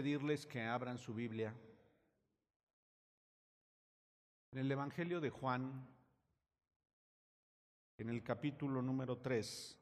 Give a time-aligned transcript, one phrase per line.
[0.00, 1.54] pedirles que abran su Biblia
[4.50, 5.86] en el Evangelio de Juan,
[7.98, 9.78] en el capítulo número 3.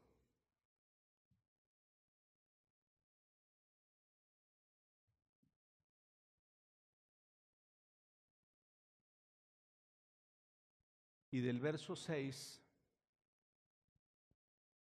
[11.31, 12.61] Y del verso 6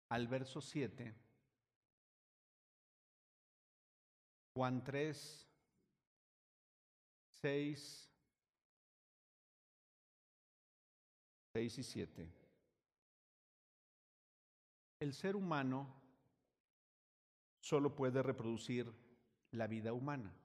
[0.10, 1.29] al verso 7,
[4.60, 5.48] Juan 3,
[7.30, 8.12] 6,
[11.54, 12.34] 6 y 7.
[15.00, 15.88] El ser humano
[17.62, 18.94] solo puede reproducir
[19.52, 20.36] la vida humana,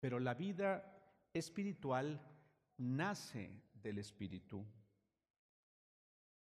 [0.00, 0.94] pero la vida
[1.32, 2.20] espiritual
[2.76, 4.62] nace del Espíritu,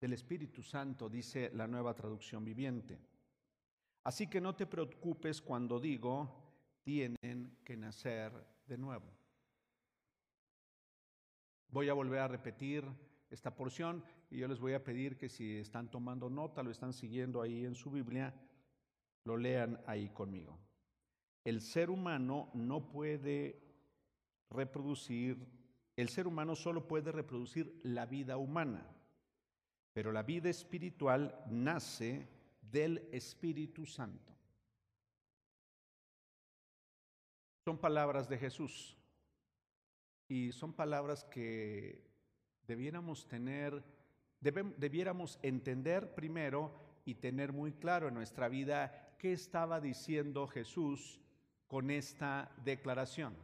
[0.00, 3.11] del Espíritu Santo, dice la nueva traducción viviente.
[4.05, 6.28] Así que no te preocupes cuando digo,
[6.83, 8.33] tienen que nacer
[8.67, 9.06] de nuevo.
[11.69, 12.84] Voy a volver a repetir
[13.30, 16.92] esta porción y yo les voy a pedir que si están tomando nota, lo están
[16.92, 18.34] siguiendo ahí en su Biblia,
[19.25, 20.58] lo lean ahí conmigo.
[21.45, 23.62] El ser humano no puede
[24.50, 25.62] reproducir
[25.97, 28.86] el ser humano solo puede reproducir la vida humana,
[29.92, 32.28] pero la vida espiritual nace
[32.72, 34.32] del Espíritu Santo.
[37.64, 38.96] Son palabras de Jesús
[40.26, 42.02] y son palabras que
[42.66, 43.84] debiéramos tener,
[44.40, 51.20] debiéramos entender primero y tener muy claro en nuestra vida qué estaba diciendo Jesús
[51.68, 53.36] con esta declaración.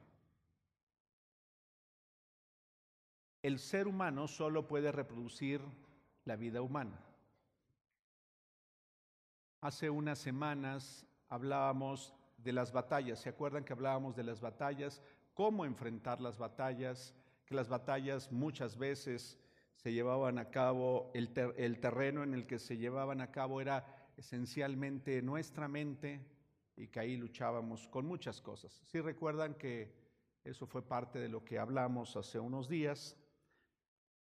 [3.43, 5.61] el ser humano solo puede reproducir
[6.25, 7.08] la vida humana.
[9.61, 15.03] Hace unas semanas hablábamos de las batallas, ¿se acuerdan que hablábamos de las batallas?
[15.35, 17.13] ¿Cómo enfrentar las batallas?
[17.45, 19.37] Que las batallas muchas veces
[19.75, 23.85] se llevaban a cabo, el, terreno en el que se llevaban a cabo era
[24.17, 26.25] esencialmente nuestra mente
[26.77, 28.81] y que ahí luchábamos con muchas cosas.
[28.87, 29.93] ¿Sí recuerdan que
[30.45, 33.17] eso fue parte de lo que hablamos hace unos días?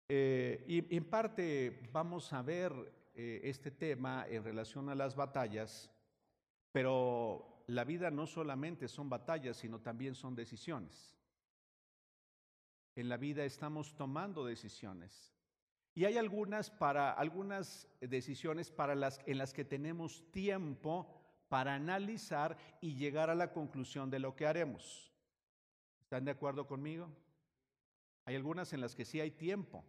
[0.10, 5.92] Eh, y en parte vamos a ver eh, este tema en relación a las batallas,
[6.72, 11.18] pero la vida no solamente son batallas, sino también son decisiones.
[12.96, 15.34] En la vida estamos tomando decisiones.
[15.94, 22.58] Y hay algunas para algunas decisiones para las en las que tenemos tiempo para analizar
[22.80, 25.12] y llegar a la conclusión de lo que haremos.
[26.00, 27.10] ¿Están de acuerdo conmigo?
[28.24, 29.84] Hay algunas en las que sí hay tiempo.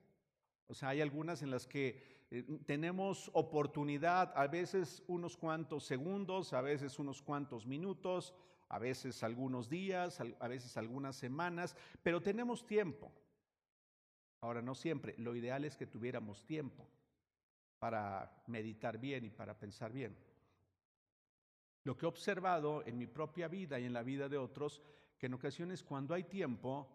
[0.67, 6.55] O sea, hay algunas en las que eh, tenemos oportunidad, a veces unos cuantos segundos,
[6.55, 8.33] a veces unos cuantos minutos,
[8.71, 13.13] a veces algunos días, a veces algunas semanas, pero tenemos tiempo.
[14.41, 15.15] Ahora, no siempre.
[15.19, 16.89] Lo ideal es que tuviéramos tiempo
[17.79, 20.17] para meditar bien y para pensar bien.
[21.85, 24.81] Lo que he observado en mi propia vida y en la vida de otros,
[25.19, 26.89] que en ocasiones cuando hay tiempo,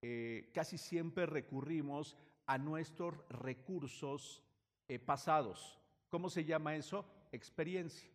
[0.00, 2.16] eh, casi siempre recurrimos
[2.46, 4.42] a nuestros recursos
[4.88, 5.78] eh, pasados.
[6.08, 7.04] ¿Cómo se llama eso?
[7.32, 8.10] Experiencia.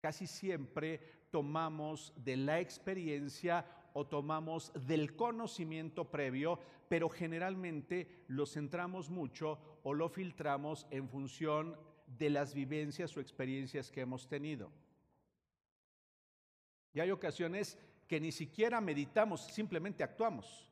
[0.00, 6.58] Casi siempre tomamos de la experiencia o tomamos del conocimiento previo,
[6.88, 11.76] pero generalmente lo centramos mucho o lo filtramos en función
[12.06, 14.70] de las vivencias o experiencias que hemos tenido.
[16.92, 20.66] Y hay ocasiones que ni siquiera meditamos, simplemente actuamos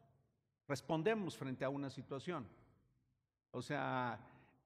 [0.69, 2.47] respondemos frente a una situación.
[3.51, 4.19] O sea,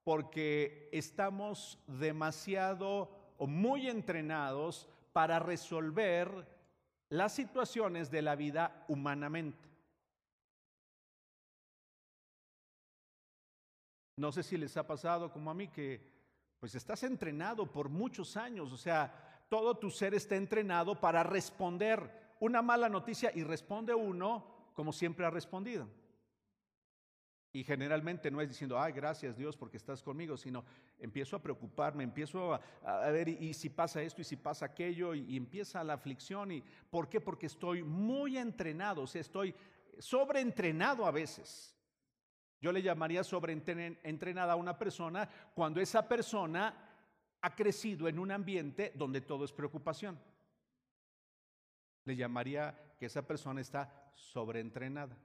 [0.09, 6.47] porque estamos demasiado o muy entrenados para resolver
[7.09, 9.69] las situaciones de la vida humanamente.
[14.15, 16.01] No sé si les ha pasado como a mí que
[16.59, 22.33] pues estás entrenado por muchos años, o sea, todo tu ser está entrenado para responder
[22.39, 25.87] una mala noticia y responde uno como siempre ha respondido.
[27.51, 30.63] Y generalmente no es diciendo, ay, gracias Dios porque estás conmigo, sino
[30.99, 35.35] empiezo a preocuparme, empiezo a, ver y, si pasa esto y si pasa aquello y,
[35.35, 36.51] empieza la aflicción.
[36.51, 37.19] ¿Y por qué?
[37.19, 39.55] Porque estoy muy entrenado, o sea, estoy
[39.97, 41.75] sobreentrenado a veces.
[42.61, 46.75] Yo le llamaría sobreentrenada a una persona cuando esa persona
[47.41, 50.19] ha crecido en un ambiente donde todo es preocupación.
[52.03, 55.17] Le llamaría que esa persona está sobreentrenada.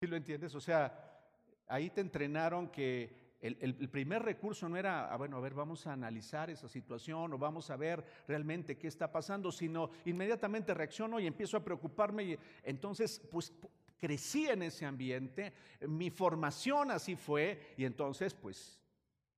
[0.00, 0.54] ¿Sí lo entiendes?
[0.54, 1.20] O sea,
[1.68, 5.92] ahí te entrenaron que el, primer recurso no era, ah, bueno, a ver, vamos a
[5.92, 11.26] analizar esa situación o vamos a ver realmente qué está pasando, sino inmediatamente reacciono y
[11.26, 12.24] empiezo a preocuparme.
[12.24, 13.52] Y entonces, pues
[13.98, 15.52] crecí en ese ambiente,
[15.86, 18.80] mi formación así fue, y entonces, pues,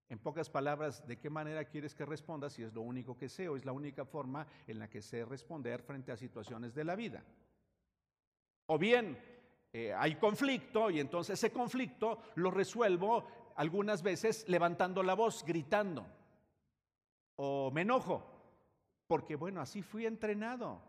[0.09, 3.49] en pocas palabras, ¿de qué manera quieres que responda si es lo único que sé
[3.49, 6.95] o es la única forma en la que sé responder frente a situaciones de la
[6.95, 7.25] vida?
[8.67, 9.19] O bien,
[9.73, 13.25] eh, hay conflicto y entonces ese conflicto lo resuelvo
[13.57, 16.07] algunas veces levantando la voz, gritando,
[17.37, 18.23] o me enojo,
[19.07, 20.81] porque bueno, así fui entrenado,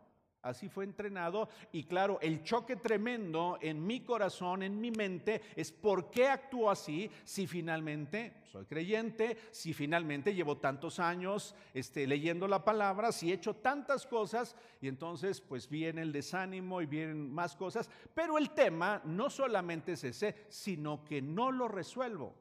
[0.43, 5.71] así fue entrenado y claro, el choque tremendo en mi corazón, en mi mente, es
[5.71, 12.47] por qué actúo así si finalmente soy creyente, si finalmente llevo tantos años este, leyendo
[12.47, 17.33] la palabra, si he hecho tantas cosas y entonces pues viene el desánimo y vienen
[17.33, 22.35] más cosas, pero el tema no solamente es ese, sino que no lo resuelvo.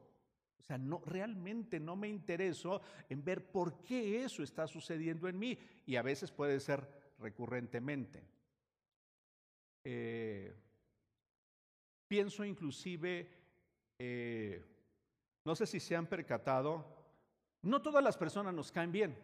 [0.59, 5.37] O sea, no, realmente no me intereso en ver por qué eso está sucediendo en
[5.37, 8.23] mí y a veces puede ser recurrentemente.
[9.83, 10.53] Eh,
[12.07, 13.27] pienso inclusive,
[13.97, 14.63] eh,
[15.43, 16.85] no sé si se han percatado,
[17.63, 19.17] no todas las personas nos caen bien.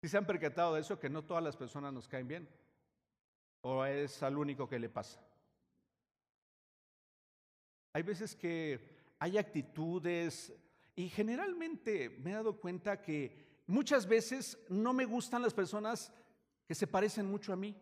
[0.00, 2.48] Si se han percatado de eso, que no todas las personas nos caen bien,
[3.60, 5.20] o es al único que le pasa.
[7.92, 8.80] Hay veces que
[9.18, 10.52] hay actitudes
[10.96, 16.12] y generalmente me he dado cuenta que muchas veces no me gustan las personas
[16.66, 17.74] que se parecen mucho a mí.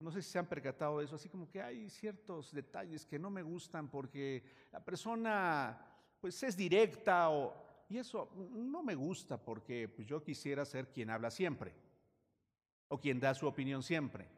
[0.00, 3.18] No sé si se han percatado de eso, así como que hay ciertos detalles que
[3.18, 4.42] no me gustan porque
[4.72, 5.78] la persona
[6.20, 7.54] pues es directa o
[7.90, 11.74] y eso no me gusta porque pues, yo quisiera ser quien habla siempre
[12.88, 14.28] o quien da su opinión siempre.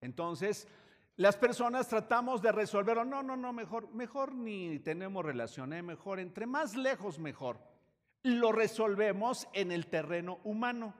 [0.00, 0.68] Entonces,
[1.16, 3.04] las personas tratamos de resolverlo.
[3.04, 5.82] No, no, no, mejor, mejor ni tenemos relación, ¿eh?
[5.82, 7.58] mejor, entre más lejos, mejor.
[8.22, 10.94] Lo resolvemos en el terreno humano.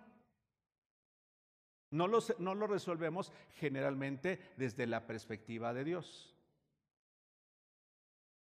[1.91, 6.35] No lo, resolvemos generalmente desde la perspectiva de Dios.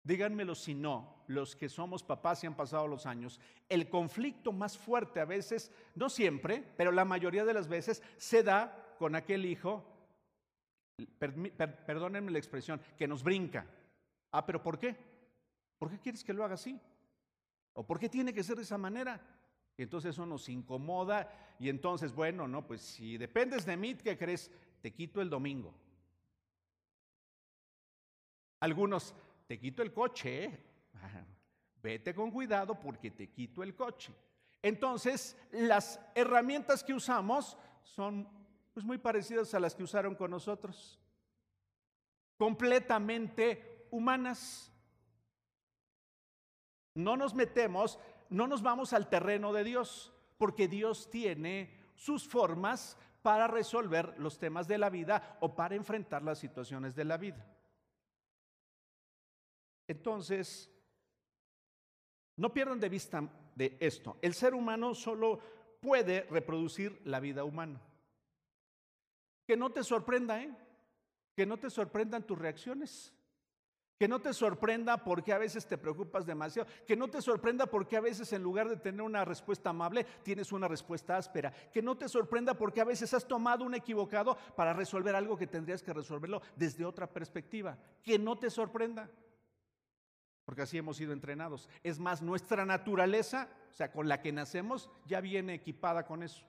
[0.03, 4.77] Díganmelo si no, los que somos papás y han pasado los años, el conflicto más
[4.77, 9.47] fuerte a veces, no siempre, pero la mayoría de las veces, se da con aquel
[9.47, 9.91] hijo
[11.87, 13.67] perdónenme la expresión, que nos brinca.
[14.33, 14.97] Ah, pero ¿por qué?
[15.79, 16.79] ¿Por qué quieres que lo haga así?
[17.75, 19.21] ¿O por qué tiene que ser de esa manera?
[19.77, 24.51] Entonces eso nos incomoda y entonces, bueno, no, pues si dependes de mí, ¿qué crees?
[24.81, 25.75] Te quito el domingo.
[28.61, 29.15] Algunos,
[29.47, 30.59] te quito el coche,
[31.83, 34.13] vete con cuidado porque te quito el coche.
[34.63, 38.29] Entonces, las herramientas que usamos son
[38.75, 40.99] pues muy parecidas a las que usaron con nosotros,
[42.37, 44.70] completamente humanas.
[47.05, 47.99] No nos metemos,
[48.29, 54.39] no nos vamos al terreno de Dios, porque Dios tiene sus formas para resolver los
[54.39, 57.47] temas de la vida o para enfrentar las situaciones de la vida.
[59.87, 60.71] Entonces,
[62.37, 64.19] no pierdan de vista de esto.
[64.23, 65.41] El ser humano solo
[65.81, 67.81] puede reproducir la vida humana.
[69.47, 70.57] Que no te sorprenda, ¿eh?
[71.35, 73.13] Que no te sorprendan tus reacciones.
[74.01, 76.67] Que no te sorprenda porque a veces te preocupas demasiado.
[76.87, 80.53] Que no te sorprenda porque a veces en lugar de tener una respuesta amable, tienes
[80.53, 81.53] una respuesta áspera.
[81.71, 85.47] Que no te sorprenda porque a veces has tomado un equivocado para resolver algo que
[85.47, 87.77] tendrías que resolverlo desde otra perspectiva.
[88.03, 89.11] Que no te sorprenda.
[90.47, 91.69] Porque así hemos sido entrenados.
[91.83, 96.47] Es más, nuestra naturaleza, o sea, con la que nacemos, ya viene equipada con eso.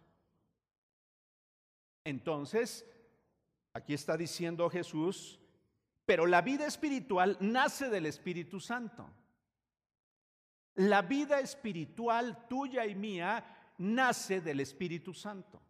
[2.05, 2.89] Entonces,
[3.73, 5.40] aquí está diciendo Jesús,
[6.05, 9.09] pero la vida espiritual nace del Espíritu Santo.
[10.75, 15.61] La vida espiritual tuya y mía nace del Espíritu Santo.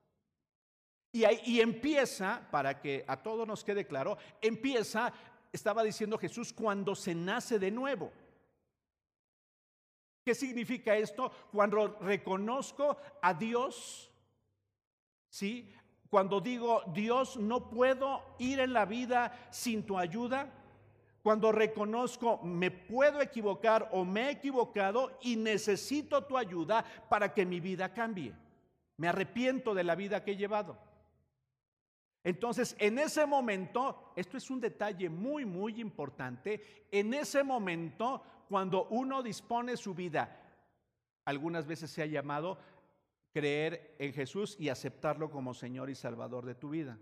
[1.11, 5.13] Y, y empieza, para que a todos nos quede claro, empieza,
[5.51, 8.11] estaba diciendo Jesús, cuando se nace de nuevo.
[10.23, 11.31] ¿Qué significa esto?
[11.51, 14.11] Cuando reconozco a Dios,
[15.29, 15.73] ¿sí?
[16.11, 20.51] Cuando digo, Dios, no puedo ir en la vida sin tu ayuda.
[21.23, 27.45] Cuando reconozco, me puedo equivocar o me he equivocado y necesito tu ayuda para que
[27.45, 28.33] mi vida cambie.
[28.97, 30.77] Me arrepiento de la vida que he llevado.
[32.25, 38.87] Entonces, en ese momento, esto es un detalle muy, muy importante, en ese momento, cuando
[38.89, 40.37] uno dispone su vida,
[41.23, 42.57] algunas veces se ha llamado
[43.31, 46.97] creer en Jesús y aceptarlo como Señor y Salvador de tu vida.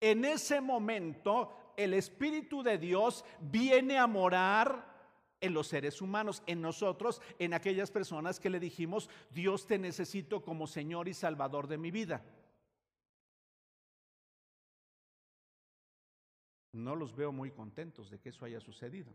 [0.00, 4.92] En ese momento el Espíritu de Dios viene a morar
[5.40, 10.42] en los seres humanos, en nosotros, en aquellas personas que le dijimos, Dios te necesito
[10.42, 12.24] como Señor y Salvador de mi vida.
[16.72, 19.12] No los veo muy contentos de que eso haya sucedido.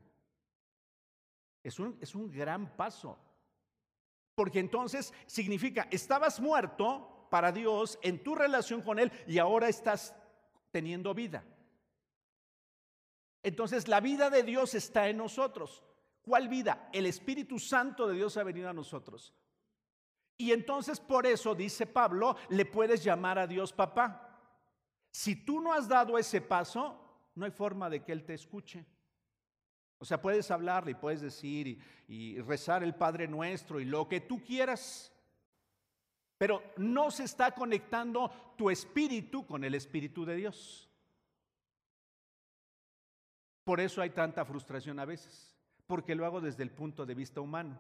[1.64, 3.18] Es un, es un gran paso.
[4.38, 10.14] Porque entonces significa, estabas muerto para Dios en tu relación con Él y ahora estás
[10.70, 11.44] teniendo vida.
[13.42, 15.84] Entonces la vida de Dios está en nosotros.
[16.22, 16.88] ¿Cuál vida?
[16.94, 19.34] El Espíritu Santo de Dios ha venido a nosotros.
[20.38, 24.40] Y entonces por eso, dice Pablo, le puedes llamar a Dios papá.
[25.10, 28.86] Si tú no has dado ese paso, no hay forma de que Él te escuche.
[30.00, 34.22] O sea, puedes hablarle y puedes decir y, rezar el Padre Nuestro y lo que
[34.22, 35.12] tú quieras.
[36.38, 40.88] Pero no se está conectando tu espíritu con el Espíritu de Dios.
[43.64, 47.42] Por eso hay tanta frustración a veces, porque lo hago desde el punto de vista
[47.42, 47.78] humano.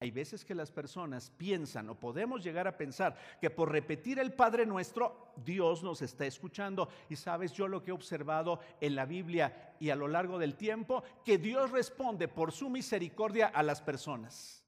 [0.00, 4.32] Hay veces que las personas piensan o podemos llegar a pensar que por repetir el
[4.32, 6.88] Padre Nuestro, Dios nos está escuchando.
[7.08, 10.54] Y sabes, yo lo que he observado en la Biblia y a lo largo del
[10.54, 14.64] tiempo, que Dios responde por su misericordia a las personas,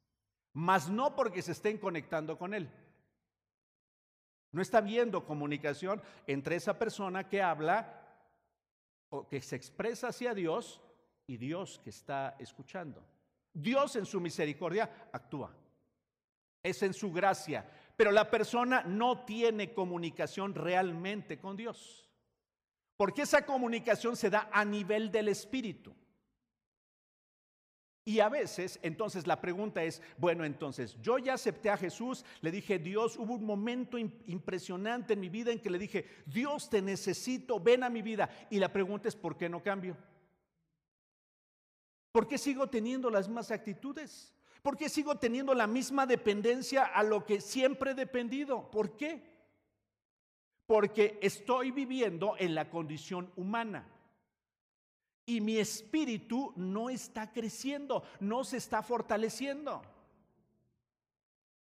[0.52, 2.68] mas no porque se estén conectando con Él.
[4.50, 8.02] No está habiendo comunicación entre esa persona que habla
[9.10, 10.80] o que se expresa hacia Dios
[11.28, 13.04] y Dios que está escuchando.
[13.52, 15.54] Dios en su misericordia actúa.
[16.62, 17.68] Es en su gracia.
[17.96, 22.08] Pero la persona no tiene comunicación realmente con Dios.
[22.96, 25.94] Porque esa comunicación se da a nivel del espíritu.
[28.04, 32.50] Y a veces, entonces la pregunta es, bueno, entonces yo ya acepté a Jesús, le
[32.50, 36.82] dije, Dios, hubo un momento impresionante en mi vida en que le dije, Dios te
[36.82, 38.30] necesito, ven a mi vida.
[38.50, 39.96] Y la pregunta es, ¿por qué no cambio?
[42.12, 44.32] ¿Por qué sigo teniendo las mismas actitudes?
[44.62, 48.70] ¿Por qué sigo teniendo la misma dependencia a lo que siempre he dependido?
[48.70, 49.22] ¿Por qué?
[50.66, 53.88] Porque estoy viviendo en la condición humana.
[55.24, 59.82] Y mi espíritu no está creciendo, no se está fortaleciendo.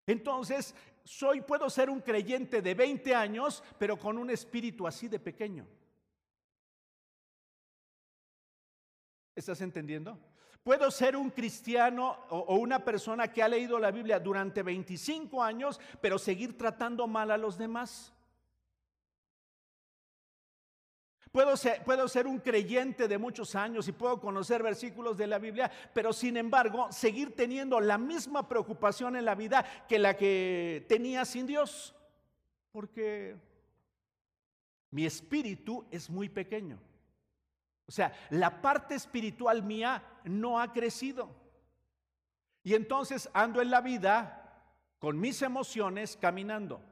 [0.06, 0.74] Entonces,
[1.04, 5.66] soy puedo ser un creyente de 20 años, pero con un espíritu así de pequeño.
[9.36, 10.18] ¿Estás entendiendo?
[10.68, 15.80] Puedo ser un cristiano o, una persona que ha leído la Biblia durante 25 años,
[16.02, 18.12] pero seguir tratando mal a los demás.
[21.32, 26.12] Puedo ser, un creyente de muchos años y puedo conocer versículos de la Biblia, pero
[26.12, 31.46] sin embargo seguir teniendo la misma preocupación en la vida que la que tenía sin
[31.46, 31.96] Dios.
[32.72, 33.36] Porque
[34.90, 36.78] mi espíritu es muy pequeño.
[37.88, 41.34] O sea, la parte espiritual mía no ha crecido.
[42.62, 44.62] Y entonces ando en la vida
[44.98, 46.82] con mis emociones caminando.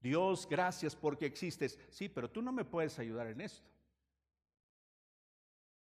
[0.00, 1.78] Dios, gracias porque existes.
[1.90, 3.66] Sí, pero tú no me puedes ayudar en esto.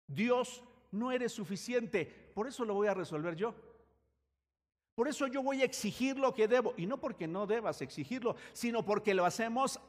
[0.05, 2.05] Dios, no eres suficiente.
[2.35, 3.55] Por eso lo voy a resolver yo.
[4.93, 6.75] Por eso yo voy a exigir lo que debo.
[6.77, 9.79] Y no porque no debas exigirlo, sino porque lo hacemos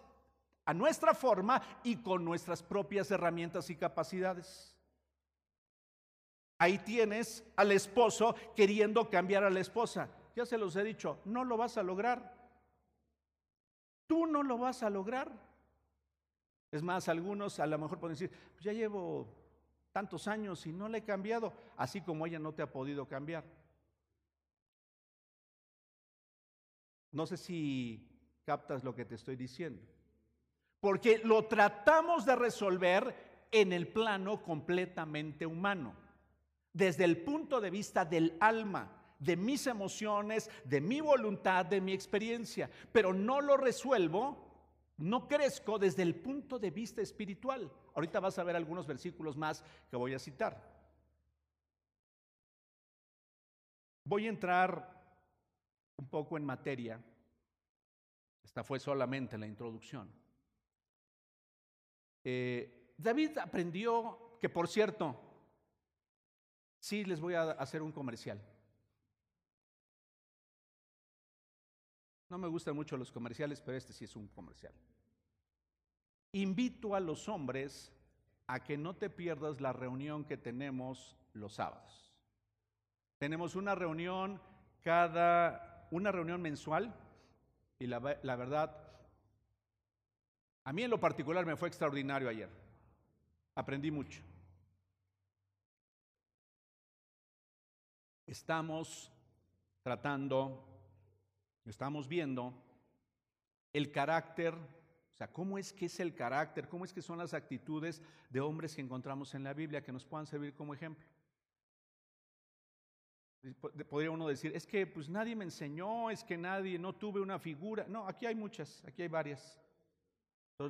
[0.65, 4.77] a nuestra forma y con nuestras propias herramientas y capacidades.
[6.59, 10.09] Ahí tienes al esposo queriendo cambiar a la esposa.
[10.37, 12.37] Ya se los he dicho, no lo vas a lograr.
[14.07, 15.33] Tú no lo vas a lograr.
[16.71, 19.27] Es más, algunos a lo mejor pueden decir, pues ya llevo
[19.93, 23.45] tantos años y no le he cambiado, así como ella no te ha podido cambiar.
[27.11, 28.09] No sé si
[28.45, 29.83] captas lo que te estoy diciendo.
[30.83, 35.95] Porque lo tratamos de resolver en el plano completamente humano,
[36.73, 41.93] desde el punto de vista del alma, de mis emociones, de mi voluntad, de mi
[41.93, 44.37] experiencia, pero no lo resuelvo,
[44.97, 47.71] no crezco desde el punto de vista espiritual.
[47.95, 50.69] Ahorita vas a ver algunos versículos más que voy a citar.
[54.03, 55.01] Voy a entrar
[55.97, 57.01] un poco en materia.
[58.43, 60.22] Esta fue solamente la introducción.
[62.25, 65.17] Eh, David aprendió que, por cierto,
[66.79, 68.41] sí les voy a hacer un comercial.
[72.29, 74.73] No me gustan mucho los comerciales, pero este sí es un comercial.
[76.33, 77.93] Invito a los hombres
[78.47, 82.13] a que no te pierdas la reunión que tenemos los sábados.
[83.19, 84.41] Tenemos una reunión
[84.83, 86.95] cada, una reunión mensual
[87.79, 88.77] y la, la verdad
[90.65, 92.49] a mí en lo particular me fue extraordinario ayer.
[93.55, 94.23] Aprendí mucho.
[98.27, 99.11] Estamos
[99.83, 100.65] tratando,
[101.67, 102.55] estamos viendo
[103.73, 107.35] el carácter, o sea, cómo es que es el carácter, cómo es que son las
[107.35, 108.01] actitudes
[108.31, 111.07] de hombres que encontramos en la Biblia que nos puedan servir como ejemplo.
[113.91, 117.41] Podría uno decir, es que pues nadie me enseñó, es que nadie, no tuve una
[117.41, 117.85] figura.
[117.89, 119.61] No, aquí hay muchas, aquí hay varias.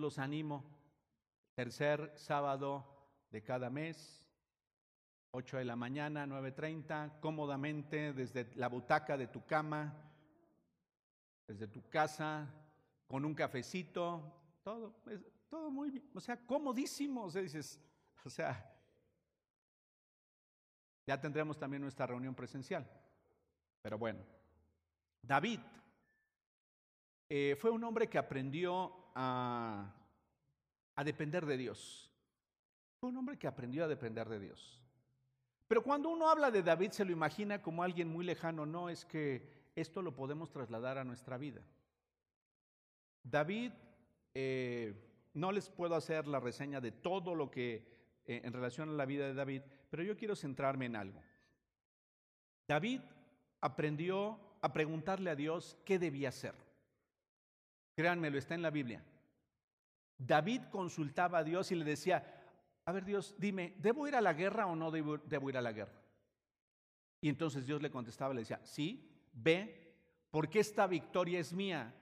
[0.01, 0.65] Los animo.
[1.55, 2.85] Tercer sábado
[3.31, 4.25] de cada mes,
[5.33, 9.95] 8 de la mañana, 9.30, cómodamente desde la butaca de tu cama,
[11.47, 12.49] desde tu casa,
[13.07, 14.95] con un cafecito, todo,
[15.49, 17.81] todo muy bien, o sea, comodísimo, o sea, dices,
[18.25, 18.73] o sea,
[21.07, 22.89] ya tendremos también nuestra reunión presencial.
[23.83, 24.21] Pero bueno,
[25.23, 25.61] David
[27.29, 29.95] eh, fue un hombre que aprendió a,
[31.05, 32.11] depender de Dios.
[33.01, 34.81] Fue un hombre que aprendió a depender de Dios.
[35.67, 38.67] Pero cuando uno habla de David se lo imagina como alguien muy lejano.
[38.67, 41.63] No, es que esto lo podemos trasladar a nuestra vida.
[43.25, 43.73] David,
[44.35, 44.95] eh,
[45.35, 49.07] no les puedo hacer la reseña de todo lo que eh, en relación a la
[49.07, 51.23] vida de David, pero yo quiero centrarme en algo.
[52.69, 53.01] David
[53.61, 56.55] aprendió a preguntarle a Dios qué debía hacer.
[57.95, 59.05] Créanmelo, está en la Biblia.
[60.19, 62.43] David consultaba a Dios y le decía,
[62.85, 65.19] a ver Dios, dime, ¿debo ir a la guerra o no debo,
[65.49, 66.01] ir a la guerra?
[67.21, 69.97] Y entonces Dios le contestaba, le decía, sí, ve,
[70.31, 71.95] porque esta victoria es mía.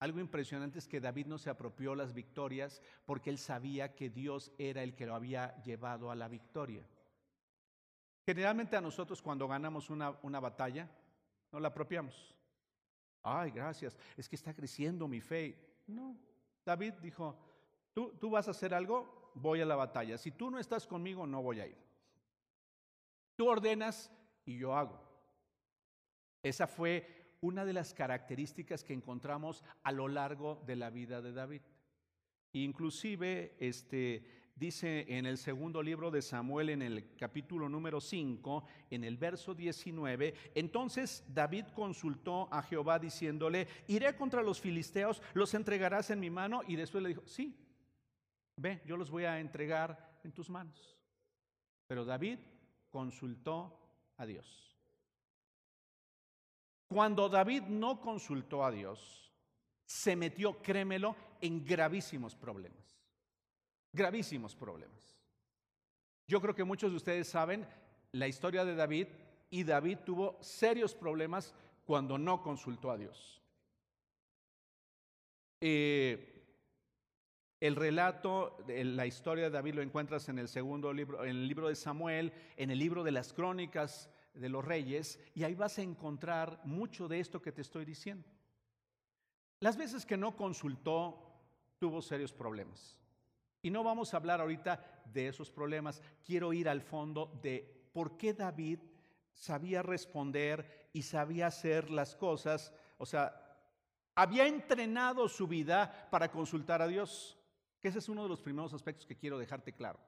[0.00, 4.52] Algo impresionante es que David no se apropió las victorias porque él sabía que Dios
[4.58, 6.84] era el que lo había llevado a la victoria.
[8.24, 10.88] Generalmente a nosotros cuando ganamos una, una batalla,
[11.50, 12.37] no la apropiamos.
[13.22, 15.82] Ay, gracias, es que está creciendo mi fe.
[15.86, 16.16] No,
[16.64, 17.36] David dijo,
[17.92, 20.18] tú, tú vas a hacer algo, voy a la batalla.
[20.18, 21.76] Si tú no estás conmigo, no voy a ir.
[23.36, 24.10] Tú ordenas
[24.44, 25.00] y yo hago.
[26.42, 31.32] Esa fue una de las características que encontramos a lo largo de la vida de
[31.32, 31.62] David.
[32.52, 39.04] Inclusive, este, dice en el segundo libro de Samuel, en el capítulo número 5, en
[39.04, 46.10] el verso 19, entonces David consultó a Jehová diciéndole, iré contra los filisteos, los entregarás
[46.10, 47.56] en mi mano, y después le dijo, sí,
[48.56, 50.96] ve, yo los voy a entregar en tus manos.
[51.86, 52.38] Pero David
[52.90, 53.78] consultó
[54.16, 54.76] a Dios.
[56.88, 59.32] Cuando David no consultó a Dios,
[59.84, 62.97] se metió, créemelo, en gravísimos problemas
[63.98, 65.18] gravísimos problemas.
[66.28, 67.66] Yo creo que muchos de ustedes saben
[68.12, 69.08] la historia de David
[69.50, 73.42] y David tuvo serios problemas cuando no consultó a Dios.
[75.60, 76.34] Eh,
[77.60, 81.68] el relato, la historia de David lo encuentras en el segundo libro, en el libro
[81.68, 85.82] de Samuel, en el libro de las crónicas de los reyes, y ahí vas a
[85.82, 88.28] encontrar mucho de esto que te estoy diciendo.
[89.58, 91.24] Las veces que no consultó,
[91.80, 92.97] tuvo serios problemas.
[93.68, 96.00] Y no vamos a hablar ahorita de esos problemas.
[96.24, 98.78] Quiero ir al fondo de por qué David
[99.34, 102.72] sabía responder y sabía hacer las cosas.
[102.96, 103.58] O sea,
[104.14, 107.38] había entrenado su vida para consultar a Dios.
[107.82, 110.00] Ese es uno de los primeros aspectos que quiero dejarte claro.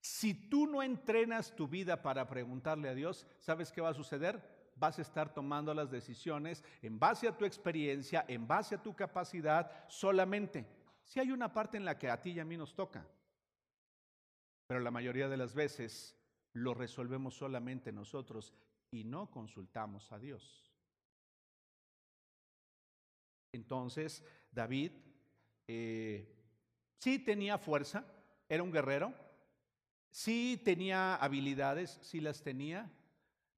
[0.00, 4.72] Si tú no entrenas tu vida para preguntarle a Dios, ¿sabes qué va a suceder?
[4.74, 8.96] Vas a estar tomando las decisiones en base a tu experiencia, en base a tu
[8.96, 10.79] capacidad solamente.
[11.10, 13.04] Si hay una parte en la que a ti y a mí nos toca,
[14.68, 16.16] pero la mayoría de las veces
[16.52, 18.54] lo resolvemos solamente nosotros
[18.92, 20.72] y no consultamos a Dios.
[23.50, 24.92] Entonces, David
[25.66, 26.32] eh,
[27.00, 28.04] sí tenía fuerza,
[28.48, 29.12] era un guerrero,
[30.12, 32.88] sí tenía habilidades, sí las tenía,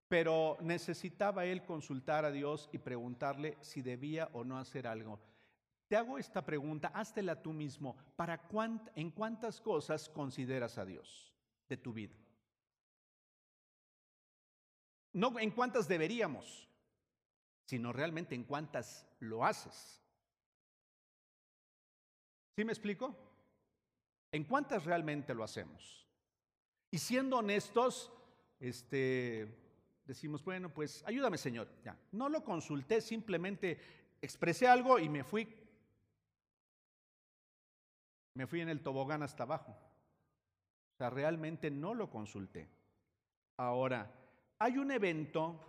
[0.08, 5.20] pero necesitaba él consultar a Dios y preguntarle si debía o no hacer algo.
[5.92, 7.94] Te hago esta pregunta, háztela tú mismo.
[8.16, 8.48] ¿Para
[8.94, 11.34] ¿En cuántas cosas consideras a Dios
[11.68, 12.16] de tu vida?
[15.12, 16.66] No en cuántas deberíamos,
[17.66, 20.02] sino realmente en cuántas lo haces.
[22.56, 23.14] ¿Sí me explico?
[24.30, 26.08] ¿En cuántas realmente lo hacemos?
[26.90, 28.10] Y siendo honestos,
[28.58, 29.46] este,
[30.06, 31.68] decimos, bueno, pues ayúdame Señor.
[31.84, 33.78] Ya, no lo consulté, simplemente
[34.22, 35.61] expresé algo y me fui
[38.34, 39.72] me fui en el tobogán hasta abajo.
[39.72, 42.68] O sea, realmente no lo consulté.
[43.56, 44.10] Ahora,
[44.58, 45.60] hay un evento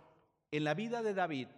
[0.50, 1.48] en la vida de David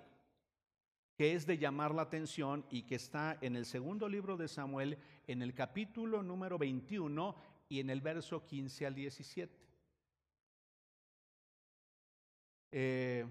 [1.16, 4.99] que es de llamar la atención y que está en el segundo libro de Samuel,
[5.27, 7.35] en el capítulo número 21
[7.71, 9.66] y en el verso 15 al 17.
[12.73, 13.27] Eh,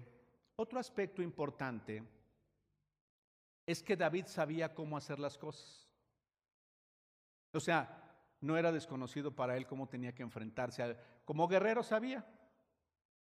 [0.56, 2.02] otro aspecto importante
[3.66, 5.85] es que David sabía cómo hacer las cosas.
[7.56, 8.06] O sea,
[8.40, 10.96] no era desconocido para él cómo tenía que enfrentarse.
[11.24, 12.24] como guerrero sabía.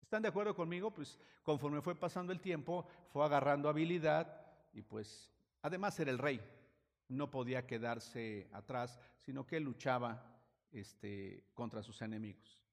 [0.01, 0.91] ¿Están de acuerdo conmigo?
[0.91, 6.41] Pues conforme fue pasando el tiempo, fue agarrando habilidad y pues además era el rey.
[7.07, 10.23] No podía quedarse atrás, sino que luchaba
[10.71, 12.63] este, contra sus enemigos.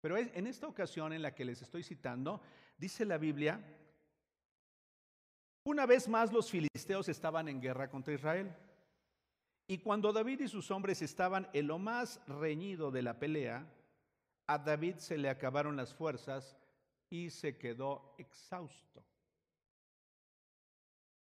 [0.00, 2.40] Pero en esta ocasión en la que les estoy citando,
[2.76, 3.60] dice la Biblia,
[5.64, 8.52] una vez más los filisteos estaban en guerra contra Israel.
[9.66, 13.66] Y cuando David y sus hombres estaban en lo más reñido de la pelea,
[14.46, 16.56] a David se le acabaron las fuerzas
[17.08, 19.04] y se quedó exhausto.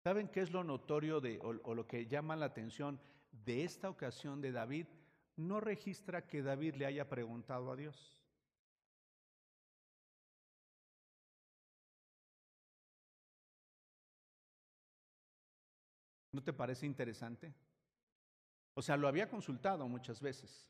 [0.04, 3.00] ¿Saben qué es lo notorio de, o, lo que llama la atención
[3.32, 4.88] de esta ocasión de David?
[5.38, 8.20] No registra que David le haya preguntado a Dios.
[16.34, 17.54] ¿No te parece interesante?
[18.76, 20.68] O sea, lo había consultado muchas veces.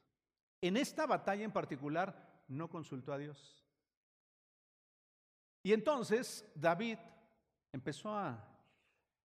[0.61, 3.63] En esta batalla en particular no consultó a Dios.
[5.63, 6.97] Y entonces David
[7.71, 8.45] empezó a,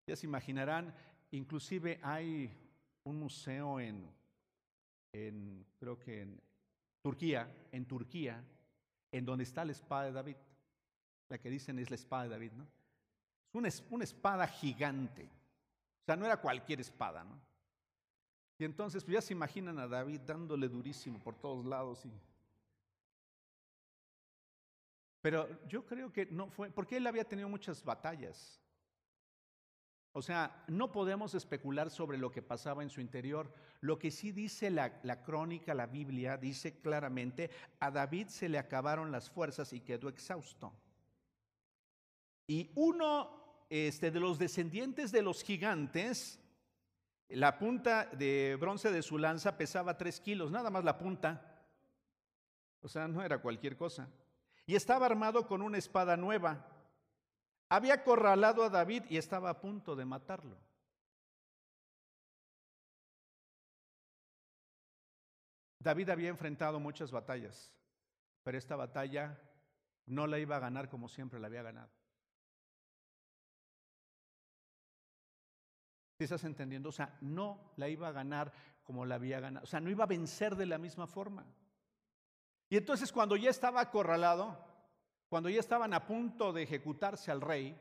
[0.06, 0.94] ya se imaginarán,
[1.32, 2.56] inclusive hay
[3.04, 4.08] un museo en,
[5.12, 6.42] en creo que en
[7.02, 8.44] Turquía, en Turquía,
[9.12, 10.38] en donde está la espada de David.
[11.30, 12.64] La que dicen es la espada de David, ¿no?
[12.64, 15.24] Es una, una espada gigante.
[15.24, 17.47] O sea, no era cualquier espada, ¿no?
[18.60, 22.06] Y entonces pues ya se imaginan a David dándole durísimo por todos lados.
[22.06, 22.12] Y...
[25.22, 28.60] Pero yo creo que no fue, porque él había tenido muchas batallas.
[30.14, 33.54] O sea, no podemos especular sobre lo que pasaba en su interior.
[33.82, 38.58] Lo que sí dice la, la, crónica, la Biblia, dice claramente, a David se le
[38.58, 40.74] acabaron las fuerzas y quedó exhausto.
[42.48, 46.40] Y uno este, de los descendientes de los gigantes
[47.30, 51.66] la punta de bronce de su lanza pesaba tres kilos, nada más la punta.
[52.82, 54.08] O sea, no era cualquier cosa.
[54.66, 56.66] Y estaba armado con una espada nueva.
[57.70, 60.58] Había acorralado a David y estaba a punto de matarlo.
[65.80, 67.74] David había enfrentado muchas batallas,
[68.44, 69.40] pero esta batalla
[70.06, 71.97] no la iba a ganar como siempre la había ganado.
[76.18, 76.90] ¿Sí estás entendiendo?
[76.90, 78.52] O sea, no la iba a ganar
[78.84, 79.64] como la había ganado.
[79.64, 81.46] O sea, no iba a vencer de la misma forma.
[82.70, 84.58] Y entonces cuando ya estaba acorralado,
[85.30, 87.80] cuando ya estaban a punto de ejecutarse al rey,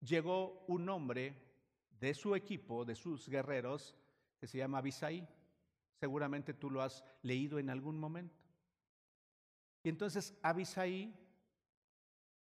[0.00, 1.34] llegó un hombre
[1.98, 3.96] de su equipo, de sus guerreros,
[4.38, 5.26] que se llama Abisai.
[5.98, 8.42] Seguramente tú lo has leído en algún momento.
[9.82, 11.14] Y entonces Abisai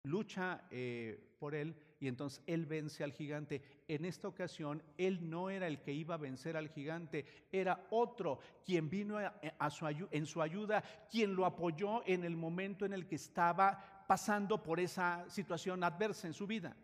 [0.05, 3.63] lucha eh, por él y entonces él vence al gigante.
[3.89, 8.39] En esta ocasión, él no era el que iba a vencer al gigante, era otro
[8.65, 13.07] quien vino a su, en su ayuda, quien lo apoyó en el momento en el
[13.07, 16.77] que estaba pasando por esa situación adversa en su vida.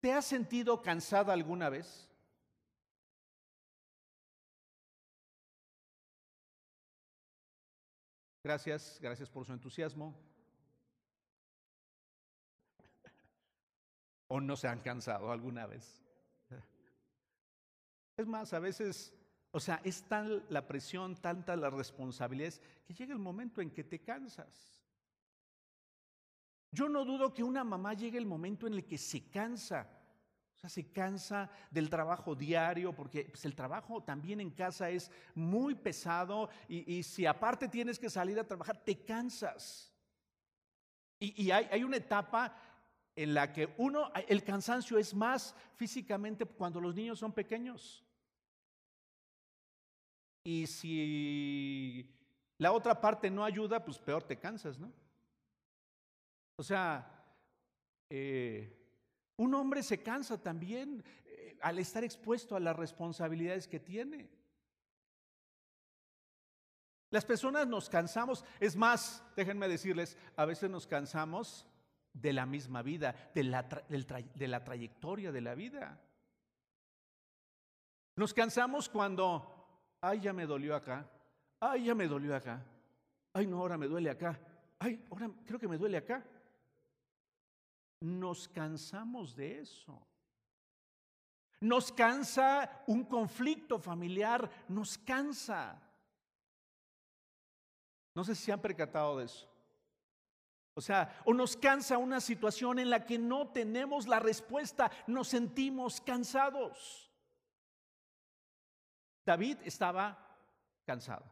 [0.00, 2.08] ¿Te has sentido cansada alguna vez?
[8.44, 10.14] Gracias, gracias por su entusiasmo.
[14.28, 16.02] ¿O no se han cansado alguna vez?
[18.16, 19.14] Es más, a veces,
[19.52, 22.52] o sea, es tal la presión, tanta la responsabilidad,
[22.84, 24.82] que llega el momento en que te cansas.
[26.70, 29.88] Yo no dudo que una mamá llegue el momento en el que se cansa.
[30.56, 35.10] O sea, se cansa del trabajo diario, porque pues, el trabajo también en casa es
[35.36, 39.94] muy pesado y, si aparte tienes que salir a trabajar, te cansas.
[41.20, 42.54] Y, hay, hay, una etapa
[43.18, 48.04] en la que uno, el cansancio es más físicamente cuando los niños son pequeños.
[50.44, 52.14] Y si
[52.58, 54.92] la otra parte no ayuda, pues peor te cansas, ¿no?
[56.54, 57.12] O sea,
[58.08, 58.72] eh,
[59.36, 64.30] un hombre se cansa también eh, al estar expuesto a las responsabilidades que tiene.
[67.10, 71.66] Las personas nos cansamos, es más, déjenme decirles, a veces nos cansamos
[72.20, 76.00] de la misma vida, de la, de la trayectoria de la vida.
[78.16, 81.08] Nos cansamos cuando, ay, ya me dolió acá,
[81.60, 82.64] ay, ya me dolió acá,
[83.32, 84.38] ay, no, ahora me duele acá,
[84.78, 86.24] ay, ahora creo que me duele acá.
[88.00, 90.00] Nos cansamos de eso.
[91.60, 95.80] Nos cansa un conflicto familiar, nos cansa.
[98.14, 99.48] No sé si han percatado de eso.
[100.78, 105.26] O sea, o nos cansa una situación en la que no tenemos la respuesta, nos
[105.26, 107.10] sentimos cansados.
[109.26, 110.38] David estaba
[110.86, 111.26] cansado.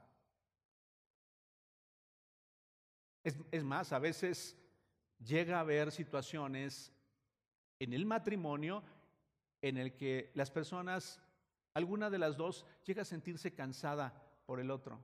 [3.22, 4.58] Es, más, a veces
[5.24, 6.92] llega a haber situaciones
[7.78, 8.82] en el matrimonio
[9.62, 11.20] en el que las personas,
[11.72, 14.12] alguna de las dos, llega a sentirse cansada
[14.44, 15.00] por el otro.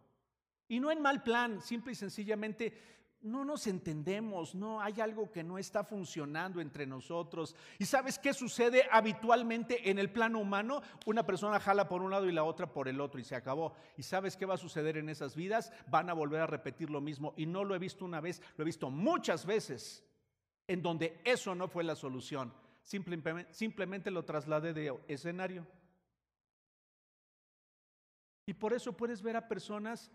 [0.66, 5.44] Y no en mal plan, simple y sencillamente no nos entendemos, no hay algo que
[5.44, 7.54] no está funcionando entre nosotros.
[7.78, 10.82] ¿Y sabes qué sucede habitualmente en el plano humano?
[11.06, 13.74] Una persona jala por un lado y la otra por el otro y se acabó.
[13.96, 15.72] ¿Y sabes qué va a suceder en esas vidas?
[15.88, 18.62] Van a volver a repetir lo mismo y no lo he visto una vez, lo
[18.62, 20.04] he visto muchas veces
[20.66, 22.52] en donde eso no fue la solución.
[22.82, 25.66] Simplemente, simplemente lo trasladé de escenario.
[28.46, 30.10] Y por eso puedes ver a personas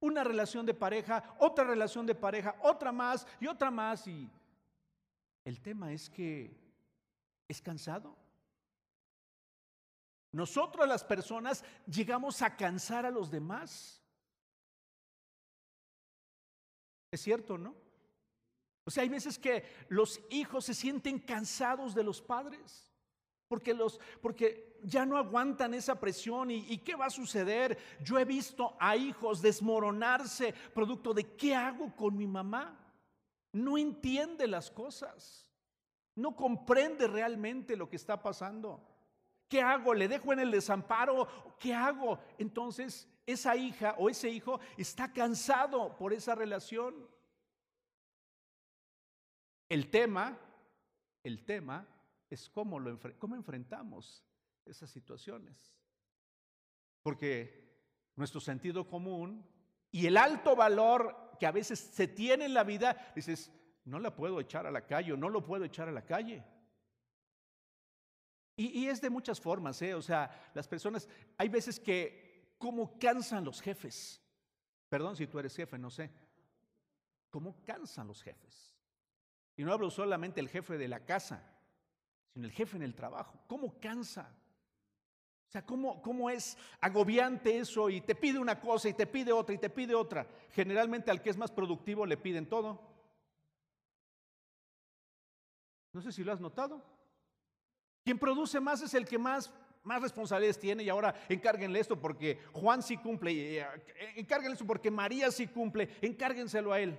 [0.00, 4.06] una relación de pareja, otra relación de pareja, otra más y otra más.
[4.06, 4.30] Y
[5.44, 6.56] el tema es que
[7.48, 8.16] es cansado.
[10.32, 14.02] Nosotros las personas llegamos a cansar a los demás.
[17.10, 17.74] Es cierto, ¿no?
[18.84, 22.90] O sea, hay veces que los hijos se sienten cansados de los padres.
[23.48, 27.78] Porque, los, porque ya no aguantan esa presión y, qué va a suceder.
[28.02, 32.78] Yo he visto a hijos desmoronarse producto de qué hago con mi mamá.
[33.52, 35.46] No entiende las cosas.
[36.14, 38.84] No comprende realmente lo que está pasando.
[39.48, 39.94] ¿Qué hago?
[39.94, 41.56] ¿Le dejo en el desamparo?
[41.58, 42.18] ¿Qué hago?
[42.38, 46.94] Entonces esa hija o ese hijo está cansado por esa relación.
[49.68, 50.38] El tema,
[51.22, 51.86] el tema
[52.30, 54.24] es cómo, lo, cómo enfrentamos
[54.68, 55.76] esas situaciones.
[57.02, 57.68] Porque
[58.16, 59.46] nuestro sentido común
[59.90, 63.50] y el alto valor que a veces se tiene en la vida, dices,
[63.84, 66.44] no la puedo echar a la calle o no lo puedo echar a la calle.
[68.56, 69.94] Y, es de muchas formas, ¿eh?
[69.94, 74.20] O sea, las personas, hay veces que, ¿cómo cansan los jefes?
[74.88, 76.10] Perdón si tú eres jefe, no sé.
[77.30, 78.74] ¿Cómo cansan los jefes?
[79.56, 81.40] Y no hablo solamente del jefe de la casa,
[82.32, 83.40] sino el jefe en el trabajo.
[83.46, 84.36] ¿Cómo cansa?
[85.48, 87.88] O sea, ¿cómo, ¿cómo es agobiante eso?
[87.88, 90.26] Y te pide una cosa y te pide otra y te pide otra.
[90.50, 92.78] Generalmente al que es más productivo le piden todo.
[95.94, 96.84] No sé si lo has notado.
[98.04, 99.50] Quien produce más es el que más,
[99.84, 103.66] más responsabilidades tiene y ahora encárguenle esto porque Juan sí cumple, eh,
[104.16, 106.98] encárguenle esto porque María sí cumple, encárguenselo a él.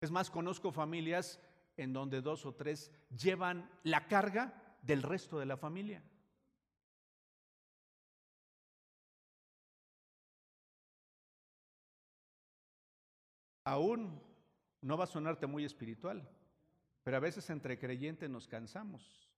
[0.00, 1.38] Es más, conozco familias
[1.76, 6.02] en donde dos o tres llevan la carga del resto de la familia.
[13.68, 14.18] Aún
[14.80, 16.26] no va a sonarte muy espiritual,
[17.02, 19.28] pero a veces entre creyentes nos cansamos.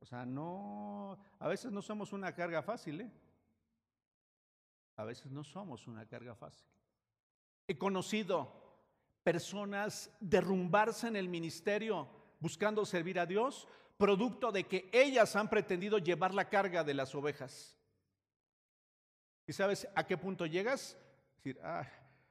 [0.00, 3.12] O sea, no, a veces no somos una carga fácil, ¿eh?
[4.96, 6.66] A veces no somos una carga fácil.
[7.68, 8.52] He conocido
[9.22, 12.08] personas derrumbarse en el ministerio
[12.40, 17.14] buscando servir a Dios, producto de que ellas han pretendido llevar la carga de las
[17.14, 17.76] ovejas.
[19.46, 20.98] ¿Y sabes a qué punto llegas?
[21.36, 21.86] Decir, ah,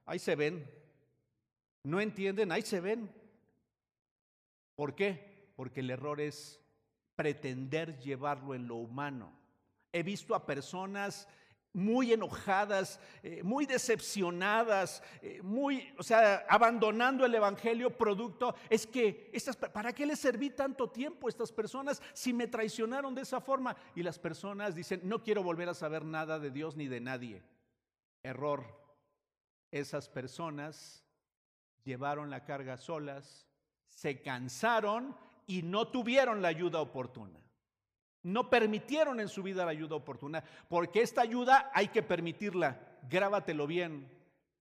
[0.09, 0.67] ahí se ven.
[1.83, 3.13] No entienden, ahí se ven.
[4.75, 5.51] ¿Por qué?
[5.55, 6.59] Porque el error es
[7.15, 9.31] pretender llevarlo en lo humano.
[9.93, 11.27] He visto a personas
[11.73, 19.29] muy enojadas, eh, muy decepcionadas, eh, muy, o sea, abandonando el evangelio producto, es que
[19.31, 23.39] estas, ¿para qué les serví tanto tiempo a estas personas si me traicionaron de esa
[23.39, 23.77] forma?
[23.95, 27.43] Y las personas dicen, no quiero volver a saber nada de Dios ni de nadie.
[28.23, 28.88] Error.
[29.71, 31.03] Esas personas
[31.83, 33.47] llevaron la carga solas,
[33.87, 37.39] se cansaron y no tuvieron la ayuda oportuna.
[38.21, 42.99] No permitieron en su vida la ayuda oportuna, porque esta ayuda hay que permitirla.
[43.09, 44.11] Grábatelo bien.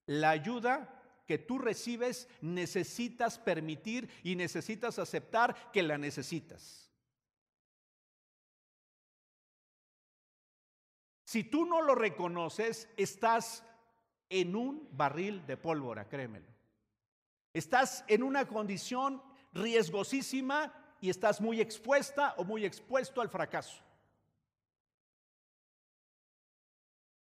[0.06, 0.94] La ayuda
[1.26, 6.90] que tú recibes necesitas permitir y necesitas aceptar que la necesitas.
[11.24, 13.62] Si tú no lo reconoces, estás
[14.30, 16.48] en un barril de pólvora, créemelo.
[17.52, 23.82] Estás en una condición riesgosísima y estás muy expuesta o muy expuesto al fracaso.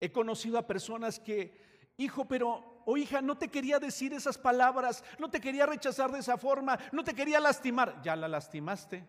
[0.01, 5.05] He conocido a personas que, hijo, pero, o hija, no te quería decir esas palabras,
[5.19, 8.01] no te quería rechazar de esa forma, no te quería lastimar.
[8.03, 9.05] Ya la lastimaste.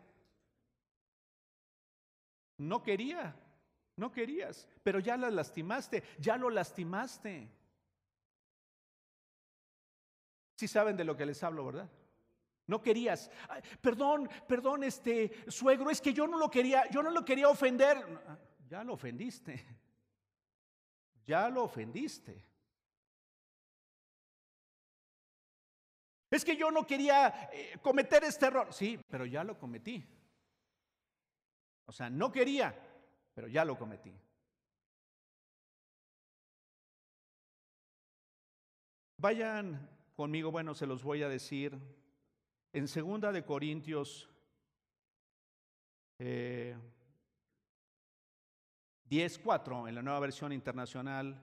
[2.58, 3.36] No quería,
[3.96, 7.59] no querías, pero ya la lastimaste, ya lo lastimaste.
[10.60, 11.90] Sí saben de lo que les hablo, ¿verdad?
[12.68, 13.32] No querías.
[13.80, 17.98] perdón, perdón, este suegro, es que yo no lo quería, yo no lo quería ofender.
[18.68, 19.66] Ya lo ofendiste.
[21.26, 22.44] Ya lo ofendiste.
[26.30, 28.74] Es que yo no quería eh, cometer este error.
[28.74, 30.04] Sí, pero ya lo cometí.
[31.86, 32.76] O sea, no quería,
[33.34, 34.12] pero ya lo cometí.
[39.18, 41.80] Vayan conmigo, bueno, se los voy a decir.
[42.74, 44.28] En segunda de Corintios
[46.18, 46.76] eh,
[49.10, 51.42] 10.4, en la nueva versión internacional,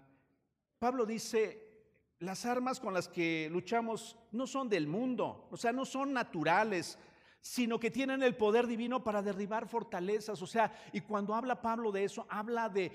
[0.78, 1.86] Pablo dice,
[2.18, 6.98] las armas con las que luchamos no son del mundo, o sea, no son naturales,
[7.40, 10.42] sino que tienen el poder divino para derribar fortalezas.
[10.42, 12.92] O sea, y cuando habla Pablo de eso, habla de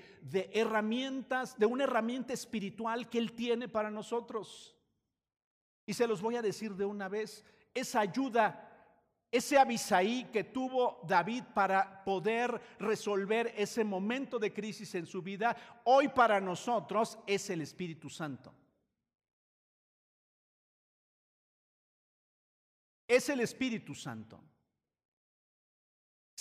[0.54, 4.71] herramientas, de una herramienta espiritual que Él tiene para nosotros.
[5.86, 8.68] Y se los voy a decir de una vez, esa ayuda,
[9.30, 15.56] ese avisaí que tuvo David para poder resolver ese momento de crisis en su vida,
[15.84, 18.54] hoy para nosotros es el Espíritu Santo.
[23.16, 24.40] es el Espíritu Santo.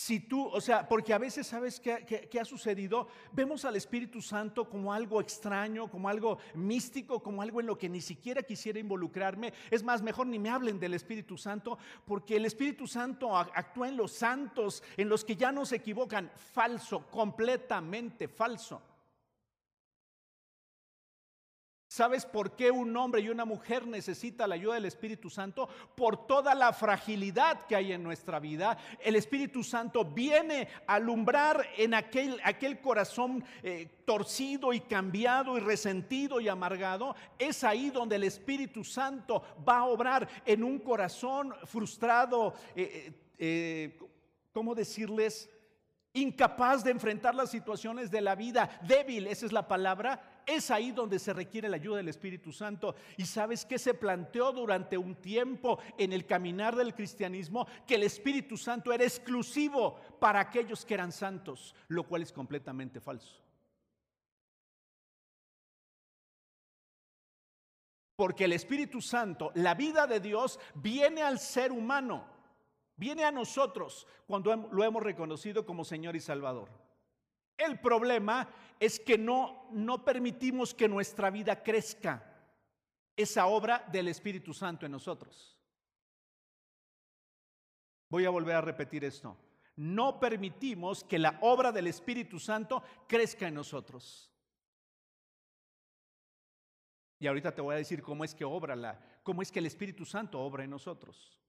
[0.02, 4.68] Si tú, o sea, porque a veces sabes qué, ha sucedido, vemos al Espíritu Santo
[4.68, 9.54] como algo extraño, como algo místico, como algo en lo que ni siquiera quisiera involucrarme.
[9.70, 13.98] Es más, mejor ni me hablen del Espíritu Santo, porque el Espíritu Santo actúa en
[13.98, 16.32] los santos, en los que ya no se equivocan.
[16.36, 18.82] Falso, completamente falso.
[21.92, 25.68] ¿Sabes por qué un hombre y una mujer necesita la ayuda del Espíritu Santo?
[25.94, 28.78] Por toda la fragilidad que hay en nuestra vida.
[29.02, 35.60] El Espíritu Santo viene a alumbrar en aquel, aquel corazón eh, torcido y cambiado y
[35.60, 37.14] resentido y amargado.
[37.38, 42.54] Es ahí donde el Espíritu Santo va a obrar en un corazón frustrado.
[42.74, 44.00] Eh, eh,
[44.54, 45.50] ¿Cómo decirles?
[46.14, 48.80] Incapaz de enfrentar las situaciones de la vida.
[48.88, 52.96] Débil, esa es la palabra es ahí donde se requiere la ayuda del Espíritu Santo.
[53.18, 58.04] Y sabes que se planteó durante un tiempo en el caminar del cristianismo que el
[58.04, 63.42] Espíritu Santo era exclusivo para aquellos que eran santos, lo cual es completamente falso.
[68.16, 72.28] Porque el Espíritu Santo, la vida de Dios, viene al ser humano,
[72.96, 76.81] viene a nosotros cuando lo hemos reconocido como Señor y Salvador.
[77.66, 82.24] El problema es que no, no permitimos que nuestra vida crezca
[83.16, 85.60] esa obra del Espíritu Santo en nosotros.
[88.10, 89.38] Voy a volver a repetir esto.
[89.76, 94.32] No permitimos que la obra del Espíritu Santo crezca en nosotros.
[97.20, 99.68] Y ahorita te voy a decir cómo es que obra la, cómo es que el
[99.68, 101.40] Espíritu Santo obra en nosotros.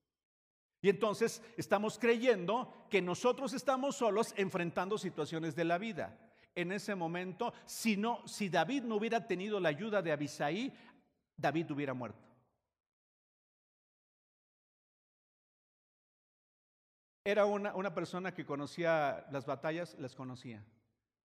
[0.82, 6.18] Y entonces estamos creyendo que nosotros estamos solos enfrentando situaciones de la vida
[6.54, 10.72] en ese momento, si, no, si David no hubiera tenido la ayuda de Abisaí,
[11.36, 12.18] David hubiera muerto.
[17.24, 20.64] Era una, una, persona que conocía las batallas, las conocía.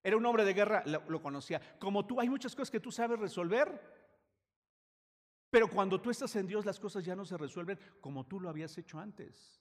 [0.02, 1.60] Era un hombre de guerra, lo, lo conocía.
[1.78, 4.05] Como tú, hay muchas cosas que tú sabes resolver,
[5.50, 8.48] pero cuando tú estás en Dios, las cosas ya no se resuelven como tú lo
[8.48, 9.60] habías hecho antes.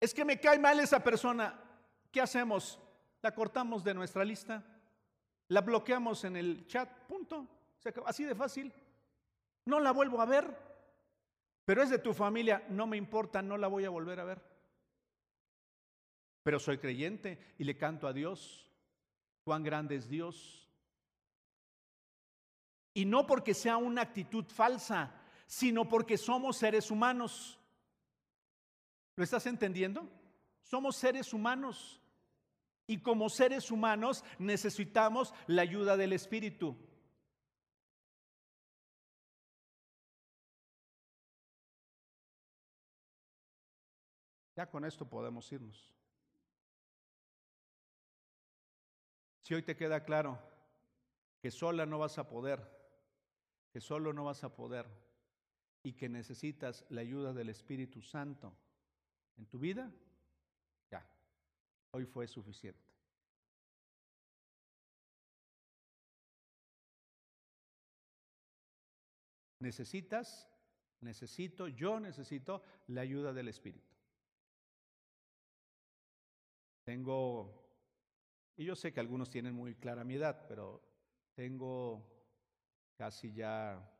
[0.00, 1.58] Es que me cae mal esa persona.
[2.10, 2.78] ¿Qué hacemos?
[3.22, 4.62] La cortamos de nuestra lista,
[5.48, 7.48] la bloqueamos en el chat, punto.
[8.04, 8.72] Así de fácil.
[9.66, 10.54] No la vuelvo a ver,
[11.64, 14.42] pero es de tu familia, no me importa, no la voy a volver a ver.
[16.42, 18.70] Pero soy creyente y le canto a Dios,
[19.44, 20.63] cuán grande es Dios.
[22.94, 25.12] Y no porque sea una actitud falsa,
[25.46, 27.58] sino porque somos seres humanos.
[29.16, 30.08] ¿Lo estás entendiendo?
[30.62, 32.00] Somos seres humanos.
[32.86, 36.76] Y como seres humanos necesitamos la ayuda del Espíritu.
[44.56, 45.92] Ya con esto podemos irnos.
[49.42, 50.38] Si hoy te queda claro
[51.40, 52.83] que sola no vas a poder,
[53.74, 54.86] que solo no vas a poder
[55.82, 58.56] y que necesitas la ayuda del Espíritu Santo
[59.36, 59.92] en tu vida,
[61.90, 62.80] Hoy fue suficiente.
[69.60, 70.48] Necesitas,
[71.00, 73.92] necesito, yo necesito la ayuda del Espíritu.
[76.84, 77.64] Tengo,
[78.56, 80.80] y yo sé que algunos tienen muy clara mi edad, pero
[81.34, 82.13] tengo
[82.96, 83.90] casi ya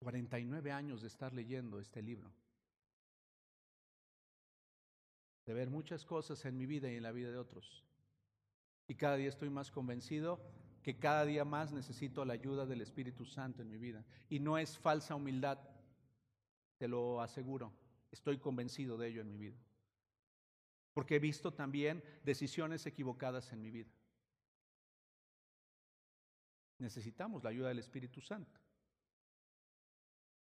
[0.00, 2.32] 49 años de estar leyendo este libro,
[5.46, 7.84] de ver muchas cosas en mi vida y en la vida de otros.
[8.88, 10.40] Y cada día estoy más convencido
[10.82, 14.04] que cada día más necesito la ayuda del Espíritu Santo en mi vida.
[14.28, 15.58] Y no es falsa humildad,
[16.78, 17.72] te lo aseguro.
[18.10, 19.58] Estoy convencido de ello en mi vida.
[20.94, 23.90] Porque he visto también decisiones equivocadas en mi vida.
[26.80, 28.58] Necesitamos la ayuda del Espíritu Santo.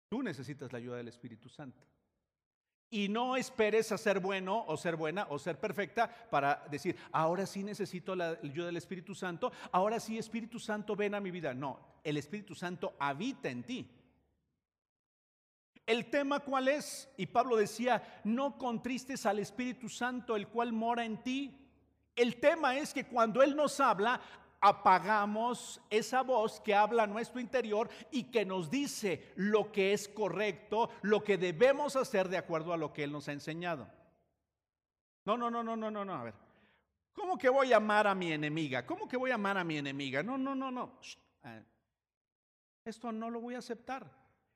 [0.08, 1.84] Tú necesitas la ayuda del Espíritu Santo.
[2.90, 7.44] Y no esperes a ser bueno o ser buena o ser perfecta para decir, ahora
[7.44, 11.52] sí necesito la ayuda del Espíritu Santo, ahora sí Espíritu Santo ven a mi vida.
[11.52, 13.90] No, el Espíritu Santo habita en ti.
[15.84, 17.10] El tema cuál es?
[17.16, 21.58] Y Pablo decía, no contristes al Espíritu Santo, el cual mora en ti.
[22.14, 24.20] El tema es que cuando Él nos habla,
[24.60, 30.08] apagamos esa voz que habla a nuestro interior y que nos dice lo que es
[30.08, 33.88] correcto, lo que debemos hacer de acuerdo a lo que Él nos ha enseñado.
[35.24, 36.34] No, no, no, no, no, no, no, a ver.
[37.12, 38.86] ¿Cómo que voy a amar a mi enemiga?
[38.86, 40.22] ¿Cómo que voy a amar a mi enemiga?
[40.22, 40.92] No, no, no, no.
[42.84, 44.10] Esto no lo voy a aceptar.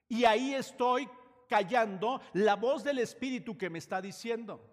[0.09, 1.09] Y ahí estoy
[1.49, 4.65] callando la voz del Espíritu que me está diciendo,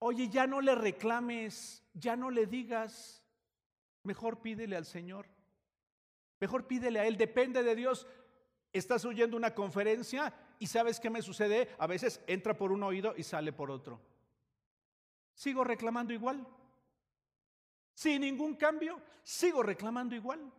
[0.00, 3.21] oye, ya no le reclames, ya no le digas.
[4.04, 5.26] Mejor pídele al Señor.
[6.40, 7.16] Mejor pídele a Él.
[7.16, 8.06] Depende de Dios.
[8.72, 11.68] Estás oyendo una conferencia y sabes qué me sucede.
[11.78, 14.00] A veces entra por un oído y sale por otro.
[15.34, 16.46] Sigo reclamando igual.
[17.94, 20.52] Sin ningún cambio, sigo reclamando igual.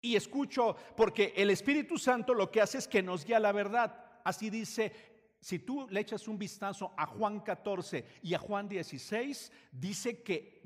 [0.00, 4.20] Y escucho, porque el Espíritu Santo lo que hace es que nos guía la verdad.
[4.22, 5.14] Así dice
[5.44, 10.62] si tú le echas un vistazo a Juan 14 y a Juan 16, dice que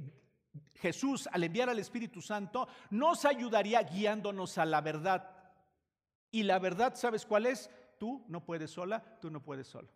[0.74, 5.30] Jesús, al enviar al Espíritu Santo, nos ayudaría guiándonos a la verdad.
[6.30, 7.70] Y la verdad, ¿sabes cuál es?
[7.98, 9.88] Tú no puedes sola, tú no puedes solo.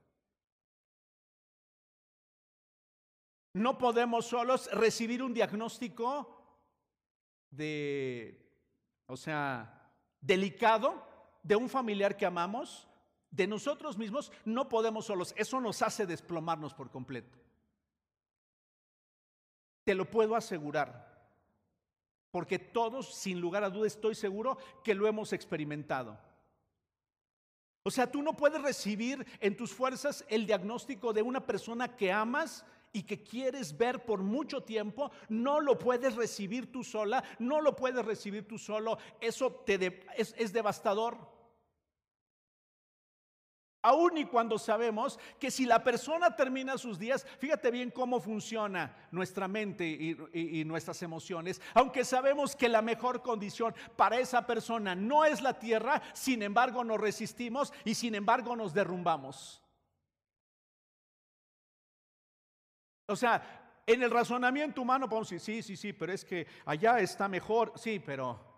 [3.54, 6.42] No podemos solos recibir un diagnóstico
[7.50, 8.50] de,
[9.06, 9.90] o sea,
[10.20, 11.06] delicado
[11.42, 12.88] de un familiar que amamos,
[13.30, 15.34] de nosotros mismos, no podemos solos.
[15.36, 17.38] Eso nos hace desplomarnos por completo.
[19.84, 21.10] Te lo puedo asegurar.
[22.30, 26.18] Porque todos, sin lugar a dudas, estoy seguro que lo hemos experimentado.
[27.84, 32.12] O sea, tú no puedes recibir en tus fuerzas el diagnóstico de una persona que
[32.12, 37.60] amas y que quieres ver por mucho tiempo, no lo puedes recibir tú sola, no
[37.60, 38.98] lo puedes recibir tú solo.
[39.20, 41.31] Eso te es devastador.
[43.82, 48.94] Aún y cuando sabemos que si la persona termina sus días, fíjate bien cómo funciona
[49.10, 55.24] nuestra mente y, nuestras emociones, aunque sabemos que la mejor condición para esa persona no
[55.24, 59.60] es la tierra, sin embargo nos resistimos y sin embargo nos derrumbamos.
[63.06, 67.00] O sea, en el razonamiento humano podemos decir, sí, sí, sí, pero es que allá
[67.00, 68.51] está mejor, sí, pero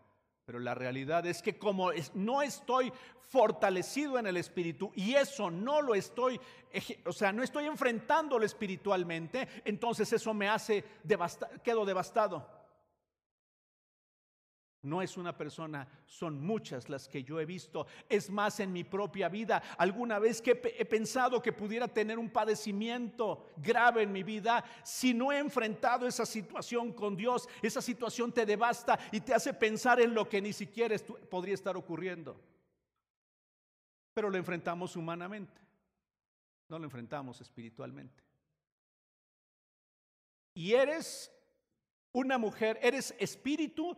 [0.45, 2.92] pero la realidad es que como no estoy
[3.28, 6.38] fortalecido en el espíritu y eso no lo estoy,
[7.07, 10.84] o sea, no estoy enfrentándolo espiritualmente, entonces eso me hace,
[11.62, 12.64] quedo devastado.
[14.85, 17.87] No es una persona, son muchas las que yo he visto.
[18.07, 22.28] Es más, en mi propia vida, alguna vez que he pensado que pudiera tener un
[22.28, 28.30] padecimiento grave en mi vida, si no he enfrentado esa situación con Dios, esa situación
[28.30, 30.95] te devasta y te hace pensar en lo que ni siquiera
[31.30, 32.39] podría estar ocurriendo.
[34.12, 35.62] Pero lo enfrentamos humanamente,
[36.68, 38.22] no lo enfrentamos espiritualmente.
[40.53, 41.32] Y eres
[42.12, 43.97] una mujer, eres espíritu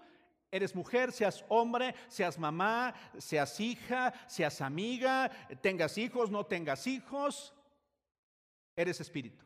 [0.50, 5.30] Eres mujer, seas hombre, seas mamá, seas hija, seas amiga,
[5.60, 7.52] tengas hijos, no tengas hijos.
[8.76, 9.44] Eres espíritu.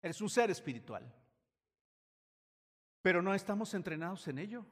[0.00, 1.02] Eres un ser espiritual.
[3.02, 4.64] Pero no estamos entrenados en ello.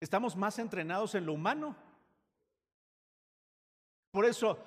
[0.00, 1.76] Estamos más entrenados en lo humano.
[4.10, 4.58] Por eso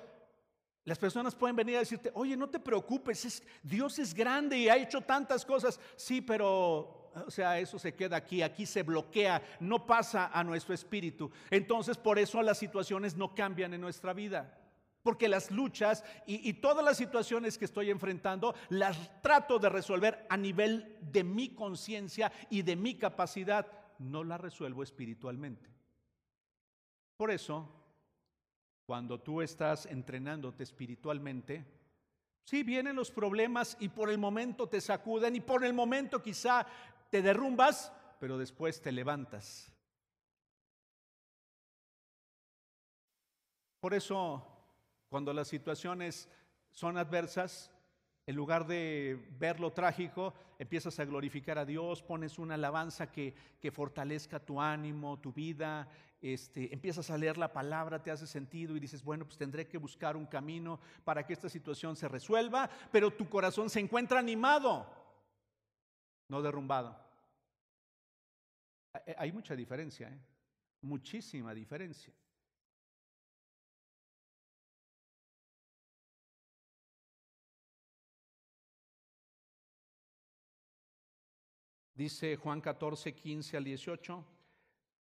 [0.84, 4.76] las personas pueden venir a decirte, oye, no te preocupes, Dios es grande y ha
[4.76, 5.78] hecho tantas cosas.
[5.96, 10.74] Sí, pero o sea, eso se queda aquí, aquí se bloquea, no pasa a nuestro
[10.74, 11.30] espíritu.
[11.50, 14.56] Entonces, por eso las situaciones no cambian en nuestra vida.
[15.02, 20.36] Porque las luchas y, todas las situaciones que estoy enfrentando las trato de resolver a
[20.36, 23.66] nivel de mi conciencia y de mi capacidad.
[23.98, 25.70] No las resuelvo espiritualmente.
[27.16, 27.68] Por eso,
[28.84, 31.64] cuando tú estás entrenándote espiritualmente,
[32.44, 36.66] sí vienen los problemas y por el momento te sacuden y por el momento quizá
[37.10, 39.72] te derrumbas, pero después te levantas.
[43.80, 44.46] Por eso,
[45.08, 46.28] cuando las situaciones
[46.70, 47.70] son adversas,
[48.26, 53.34] en lugar de ver lo trágico, empiezas a glorificar a Dios, pones una alabanza que,
[53.58, 55.88] que fortalezca tu ánimo, tu vida,
[56.22, 59.78] este, empiezas a leer la palabra, te hace sentido y dices, bueno, pues tendré que
[59.78, 64.86] buscar un camino para que esta situación se resuelva, pero tu corazón se encuentra animado,
[66.30, 66.96] no derrumbado.
[69.18, 70.20] Hay mucha diferencia, ¿eh?
[70.82, 72.14] muchísima diferencia.
[81.94, 84.24] Dice Juan 14, 15 al 18.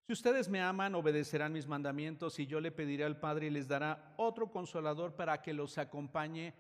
[0.08, 3.68] Si ustedes me aman, obedecerán mis mandamientos y yo le pediré al Padre y les
[3.68, 6.54] dará otro consolador para que los acompañe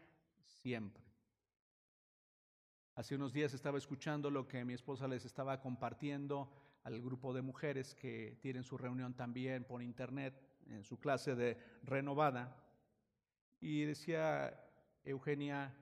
[0.45, 1.08] siempre.
[2.99, 6.51] Hace unos días estaba escuchando lo que mi esposa les estaba compartiendo
[6.83, 10.33] al grupo de mujeres que tienen su reunión también por internet,
[10.67, 12.61] en su clase de renovada.
[13.61, 14.53] Y decía
[15.05, 15.73] Eugenia,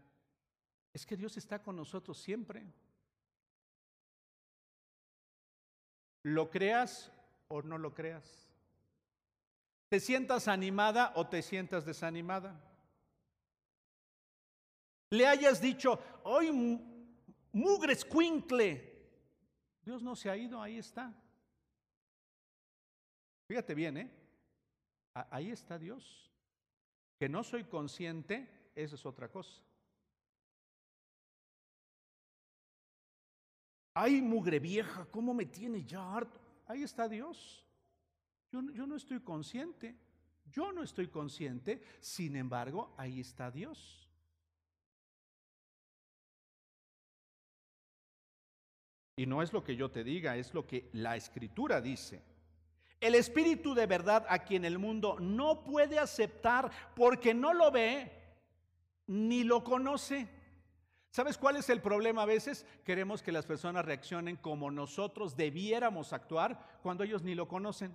[0.94, 2.72] es que Dios está con nosotros siempre.
[6.22, 7.12] Lo creas
[7.48, 8.48] o no lo creas.
[9.90, 12.64] ¿Te sientas animada o te sientas desanimada?
[15.10, 16.52] Le hayas dicho, hoy
[17.52, 18.96] mugres cuincle.
[19.84, 21.14] Dios no se ha ido, ahí está.
[23.48, 24.12] Fíjate bien, ¿eh?
[25.14, 26.32] Ahí está Dios.
[27.18, 29.62] Que no soy consciente, eso es otra cosa.
[33.94, 36.48] Ay, mugre vieja, ¿cómo me tiene ya harto?
[36.68, 37.66] ahí está Dios.
[38.52, 39.96] Yo, yo, no estoy consciente,
[40.52, 44.07] yo no estoy consciente, sin embargo, ahí está Dios.
[49.18, 52.22] Y no es lo que yo te diga, es lo que la escritura dice.
[53.02, 58.12] El Espíritu de verdad a quien el mundo no puede aceptar porque no lo ve
[59.08, 60.30] ni lo conoce.
[61.10, 62.64] ¿Sabes cuál es el problema a veces?
[62.84, 67.92] Queremos que las personas reaccionen como nosotros debiéramos actuar cuando ellos ni lo conocen.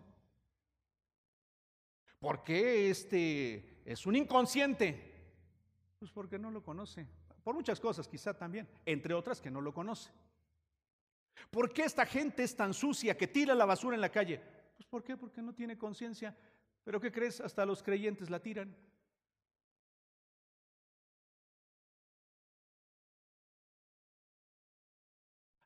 [2.19, 5.13] ¿Por qué este es un inconsciente?
[6.01, 7.07] Pues porque no lo conoce.
[7.45, 10.11] Por muchas cosas quizá también, entre otras que no lo conoce.
[11.51, 14.41] ¿Por qué esta gente es tan sucia que tira la basura en la calle?
[14.77, 15.17] Pues ¿por qué?
[15.17, 16.37] Porque no tiene conciencia.
[16.85, 17.41] Pero ¿qué crees?
[17.41, 18.75] Hasta los creyentes la tiran.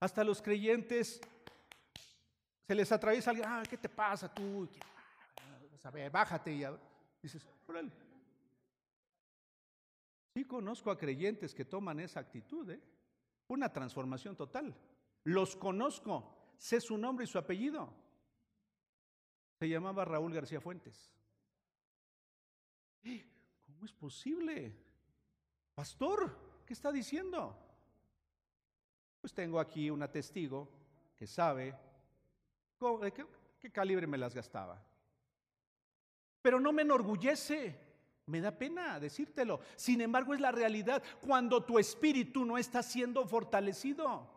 [0.01, 1.21] Hasta los creyentes
[2.67, 4.69] se les atraviesa alguien, ah, ¿qué te pasa tú?
[6.11, 6.65] Bájate y
[7.23, 7.91] dices, órale.
[10.35, 12.81] Sí conozco a creyentes que toman esa actitud, ¿eh?
[13.49, 14.75] una transformación total.
[15.27, 17.93] Los conozco, sé su nombre y su apellido.
[19.59, 21.13] Se llamaba Raúl García Fuentes.
[23.03, 23.27] Eh,
[23.67, 24.73] ¿Cómo es posible?
[25.75, 27.59] Pastor, ¿qué está diciendo?
[29.21, 30.69] Pues tengo aquí una testigo
[31.17, 31.75] que sabe
[33.01, 33.27] de qué,
[33.59, 34.81] qué calibre me las gastaba.
[36.41, 37.77] Pero no me enorgullece,
[38.27, 39.59] me da pena decírtelo.
[39.75, 44.36] Sin embargo, es la realidad cuando tu espíritu no está siendo fortalecido.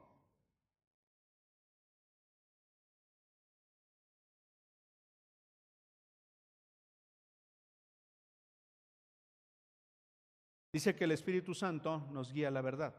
[10.72, 12.96] Dice que el Espíritu Santo nos guía a la verdad.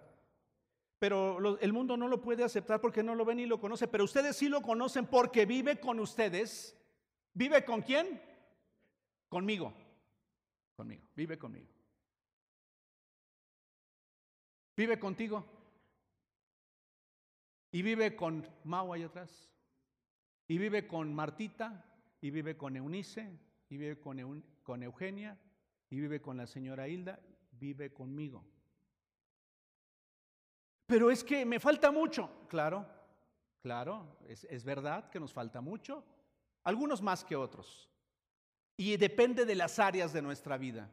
[0.98, 3.88] Pero el mundo no lo puede aceptar porque no lo ve ni lo conoce.
[3.88, 6.76] Pero ustedes sí lo conocen porque vive con ustedes.
[7.32, 8.20] ¿Vive con quién?
[9.28, 9.72] Conmigo.
[10.76, 11.02] Conmigo.
[11.16, 11.68] Vive conmigo.
[14.76, 15.46] Vive contigo.
[17.72, 19.48] Y vive con Mau ahí atrás.
[20.48, 21.84] Y vive con Martita.
[22.20, 23.38] Y vive con Eunice.
[23.70, 25.38] Y vive con Eugenia.
[25.88, 27.20] Y vive con la señora Hilda
[27.60, 28.44] vive conmigo.
[30.86, 32.28] Pero es que me falta mucho.
[32.48, 32.84] Claro,
[33.62, 36.02] claro, es, es verdad que nos falta mucho.
[36.64, 37.88] Algunos más que otros.
[38.76, 40.90] Y depende de las áreas de nuestra vida.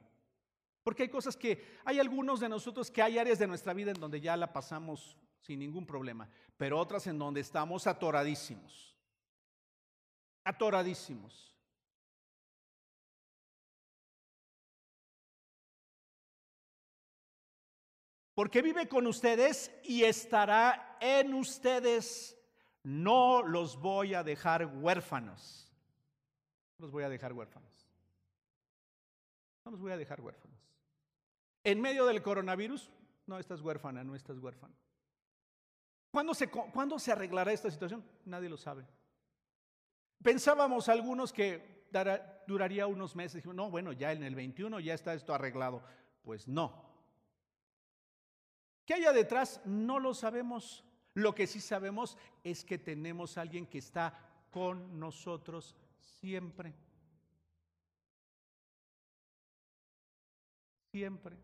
[0.83, 3.99] Porque hay cosas que, hay algunos de nosotros que hay áreas de nuestra vida en
[3.99, 8.95] donde ya la pasamos sin ningún problema, pero otras en donde estamos atoradísimos.
[10.43, 11.56] Atoradísimos.
[18.37, 22.37] Porque vive con ustedes y estará en ustedes.
[22.83, 25.73] No los voy a dejar huérfanos.
[26.77, 27.89] No los voy a dejar huérfanos.
[29.65, 30.55] No los voy a dejar huérfanos.
[31.63, 32.91] En medio del coronavirus,
[33.25, 34.75] no estás huérfana, no estás huérfano.
[36.11, 38.05] ¿Cuándo se, ¿Cuándo se arreglará esta situación?
[38.25, 38.85] Nadie lo sabe.
[40.21, 41.87] Pensábamos algunos que
[42.45, 43.43] duraría unos meses.
[43.47, 45.81] no, bueno, ya en el 21 ya está esto arreglado.
[46.21, 46.85] Pues no.
[48.87, 49.59] ¿Qué haya detrás?
[49.65, 50.85] No lo sabemos.
[51.13, 54.17] Lo que sí sabemos es que tenemos a alguien que está
[54.49, 56.73] con nosotros siempre.
[60.89, 61.35] Siempre.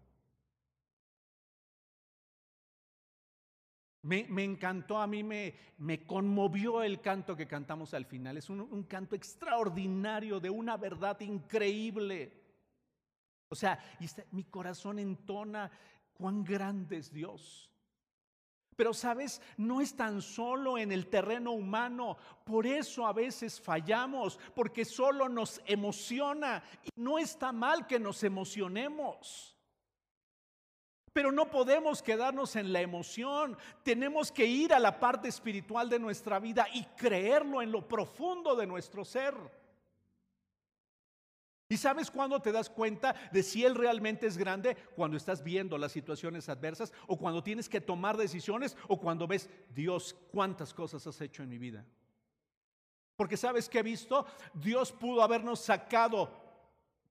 [4.04, 8.38] Me, encantó, a mí me, me, conmovió el canto que cantamos al final.
[8.38, 12.42] Es un, un canto extraordinario de una verdad increíble.
[13.50, 13.78] O sea,
[14.32, 15.70] mi corazón entona
[16.14, 17.70] cuán grande es Dios.
[18.76, 24.40] Pero sabes, no es tan solo en el terreno humano, por eso a veces fallamos,
[24.56, 29.56] porque solo nos emociona y no está mal que nos emocionemos.
[31.12, 33.56] Pero no podemos quedarnos en la emoción.
[33.84, 38.56] Tenemos que ir a la parte espiritual de nuestra vida y creerlo en lo profundo
[38.56, 39.36] de nuestro ser.
[41.70, 44.76] ¿Y sabes cuándo te das cuenta de si Él realmente es grande?
[44.96, 49.50] Cuando estás viendo las situaciones adversas o cuando tienes que tomar decisiones o cuando ves,
[49.70, 51.86] Dios, cuántas cosas has hecho en mi vida.
[53.16, 56.30] Porque sabes que he visto, Dios pudo habernos sacado,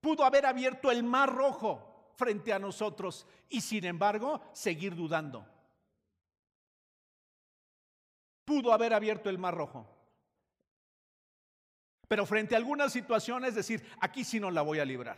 [0.01, 5.47] pudo haber abierto el mar rojo frente a nosotros y sin embargo seguir dudando.
[8.45, 9.87] Pudo haber abierto el mar rojo.
[12.13, 15.17] Pero frente a algunas situaciones decir, aquí sí no la voy a librar.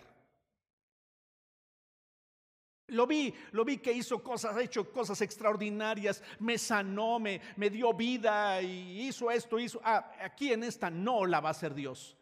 [2.87, 7.69] Lo vi, lo vi que hizo cosas, ha hecho cosas extraordinarias, me sanó, me, me
[7.69, 9.81] dio vida y hizo esto, hizo.
[9.83, 12.17] Ah, aquí en esta no la va a hacer Dios.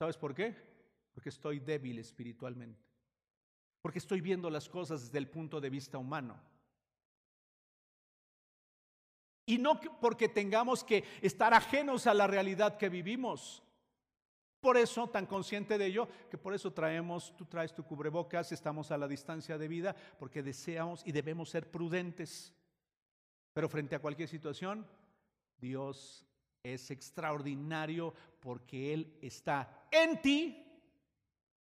[0.00, 0.56] ¿Sabes por qué?
[1.14, 2.82] Porque estoy débil espiritualmente
[3.82, 6.40] porque estoy viendo las cosas desde el punto de vista humano.
[9.46, 13.62] Y no porque tengamos que estar ajenos a la realidad que vivimos.
[14.62, 18.92] Por eso, tan consciente de ello, que por eso traemos, tú traes tu cubrebocas, estamos
[18.92, 22.54] a la distancia de vida, porque deseamos y debemos ser prudentes.
[23.52, 24.86] Pero frente a cualquier situación,
[25.58, 26.24] Dios
[26.62, 30.64] es extraordinario porque Él está en ti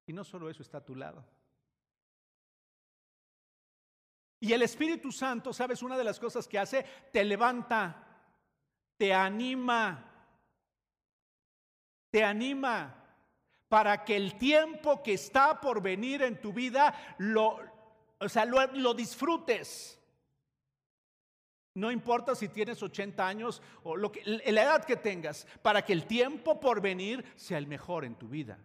[0.07, 1.25] y no solo eso está a tu lado.
[4.39, 5.83] Y el Espíritu Santo, ¿sabes?
[5.83, 8.07] Una de las cosas que hace, te levanta,
[8.99, 10.12] te anima,
[12.13, 12.95] te anima
[13.69, 17.59] para que el tiempo que está por venir en tu vida lo,
[18.19, 19.99] o sea, lo, lo disfrutes.
[21.75, 25.95] No importa si tienes 80 años o lo que, la edad que tengas, para que
[25.95, 28.59] el tiempo por venir sea el mejor en tu vida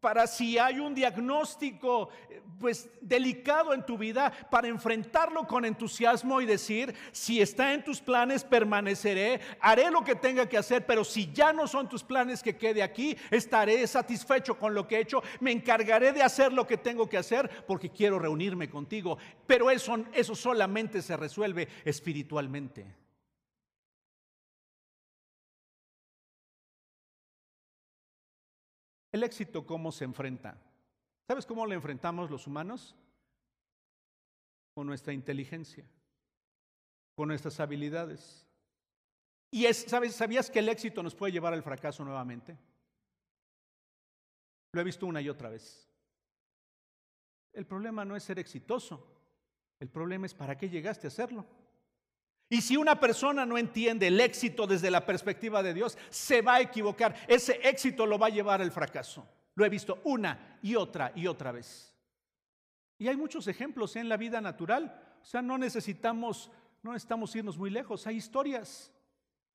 [0.00, 2.10] para si hay un diagnóstico
[2.58, 8.00] pues delicado en tu vida, para enfrentarlo con entusiasmo y decir, si está en tus
[8.00, 12.42] planes permaneceré, haré lo que tenga que hacer, pero si ya no son tus planes
[12.42, 16.66] que quede aquí, estaré satisfecho con lo que he hecho, me encargaré de hacer lo
[16.66, 23.05] que tengo que hacer porque quiero reunirme contigo, pero eso eso solamente se resuelve espiritualmente.
[29.16, 30.58] El éxito, ¿cómo se enfrenta?
[31.26, 32.94] ¿Sabes cómo lo enfrentamos los humanos?
[34.74, 35.86] Con nuestra inteligencia,
[37.14, 38.46] con nuestras habilidades.
[39.50, 42.58] Y es, ¿sabes, ¿sabías que el éxito nos puede llevar al fracaso nuevamente?
[44.72, 45.88] Lo he visto una y otra vez.
[47.54, 49.02] El problema no es ser exitoso,
[49.80, 51.46] el problema es para qué llegaste a hacerlo.
[52.48, 56.54] Y si una persona no entiende el éxito desde la perspectiva de Dios, se va
[56.54, 57.16] a equivocar.
[57.26, 59.28] Ese éxito lo va a llevar al fracaso.
[59.54, 61.92] Lo he visto una y otra y otra vez.
[62.98, 65.18] Y hay muchos ejemplos en la vida natural.
[65.20, 66.50] O sea, no necesitamos,
[66.82, 68.06] no necesitamos irnos muy lejos.
[68.06, 68.92] Hay historias,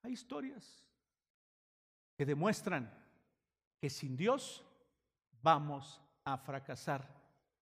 [0.04, 0.86] hay historias
[2.18, 2.94] que demuestran
[3.80, 4.66] que sin Dios
[5.42, 7.08] vamos a fracasar,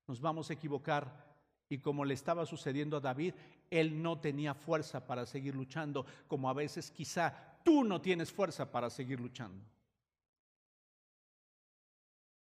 [0.08, 1.30] nos vamos a equivocar.
[1.70, 3.36] Y como le estaba sucediendo a David,
[3.70, 8.72] él no tenía fuerza para seguir luchando, como a veces quizá tú no tienes fuerza
[8.72, 9.63] para seguir luchando.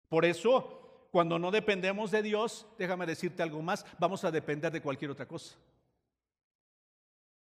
[0.09, 4.82] Por eso, cuando no dependemos de Dios, déjame decirte algo más, vamos a depender de
[4.82, 5.55] cualquier otra cosa.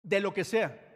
[0.03, 0.89] De lo que sea.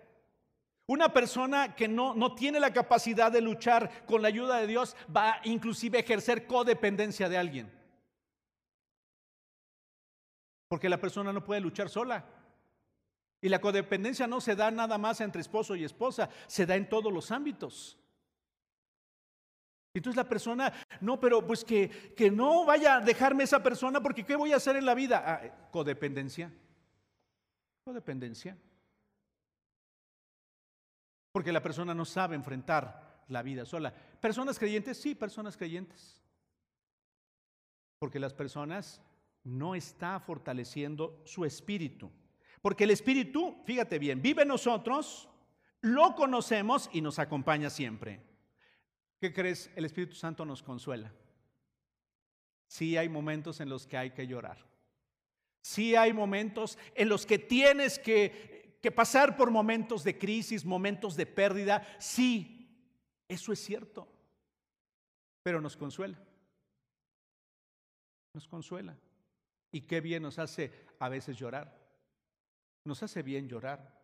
[0.86, 4.96] Una persona que no, no tiene la capacidad de luchar con la ayuda de Dios
[5.14, 7.72] va inclusive a ejercer codependencia de alguien.
[10.68, 12.24] Porque la persona no puede luchar sola.
[13.47, 16.88] Y la codependencia no se da nada más entre esposo y esposa, se da en
[16.88, 17.97] todos los ámbitos.
[19.94, 24.26] Entonces la persona, no, pero pues que, que no vaya a dejarme esa persona porque
[24.26, 25.22] ¿qué voy a hacer en la vida?
[25.24, 26.53] Ah, codependencia.
[27.84, 28.59] Codependencia.
[31.30, 33.94] Porque la persona no sabe enfrentar la vida sola.
[34.20, 35.01] ¿Personas creyentes?
[35.01, 36.20] Sí, personas creyentes.
[38.01, 39.01] Porque las personas
[39.44, 42.11] no está fortaleciendo su espíritu.
[42.62, 45.28] Porque el espíritu, fíjate bien, vive nosotros,
[45.80, 48.20] lo conocemos y nos acompaña siempre.
[49.20, 49.70] ¿Qué crees?
[49.76, 51.12] El Espíritu Santo nos consuela.
[52.66, 54.59] Sí hay momentos en los que hay que llorar.
[55.62, 61.16] Sí hay momentos en los que tienes que, que pasar por momentos de crisis, momentos
[61.16, 61.86] de pérdida.
[61.98, 62.68] Sí,
[63.28, 64.09] eso es cierto.
[65.42, 66.18] Pero nos consuela.
[68.32, 68.96] Nos consuela.
[69.72, 71.86] Y qué bien nos hace a veces llorar.
[72.87, 73.97] Nos hace bien llorar.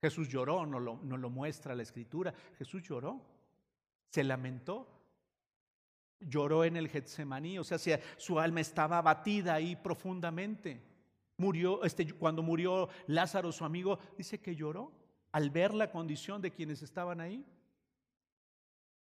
[0.00, 2.32] Jesús lloró, no lo, muestra la escritura.
[2.56, 3.20] Jesús lloró,
[4.08, 4.88] se lamentó,
[6.18, 7.78] lloró en el Getsemaní, o sea,
[8.16, 10.82] su alma estaba abatida ahí profundamente.
[11.36, 14.92] Murió, este, cuando murió Lázaro, su amigo, dice que lloró
[15.32, 17.44] al ver la condición de quienes estaban ahí.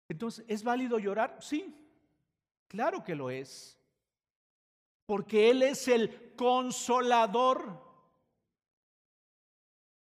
[0.09, 1.36] Entonces, ¿es válido llorar?
[1.40, 1.74] Sí,
[2.68, 3.78] claro que lo es.
[5.05, 7.86] Porque Él es el consolador.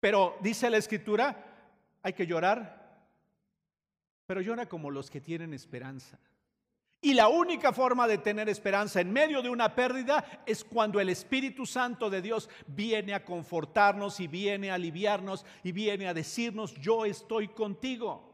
[0.06, 1.36] Pero dice la escritura,
[2.03, 3.10] hay que llorar,
[4.28, 6.20] pero llora como los que tienen esperanza.
[7.01, 11.10] Y la única forma de tener esperanza en medio de una pérdida es cuando el
[11.10, 16.76] Espíritu Santo de Dios viene a confortarnos y viene a aliviarnos y viene a decirnos,
[16.76, 18.32] yo estoy contigo.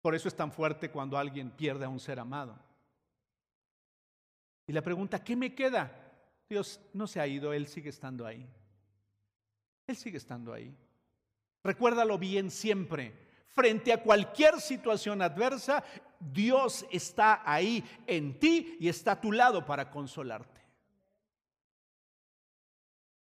[0.00, 2.58] Por eso es tan fuerte cuando alguien pierde a un ser amado.
[4.66, 5.92] Y la pregunta, ¿qué me queda?
[6.48, 8.48] Dios no se ha ido, Él sigue estando ahí.
[9.86, 10.74] Él sigue estando ahí.
[11.62, 13.12] Recuérdalo bien siempre.
[13.48, 15.82] Frente a cualquier situación adversa,
[16.20, 20.60] Dios está ahí en ti y está a tu lado para consolarte.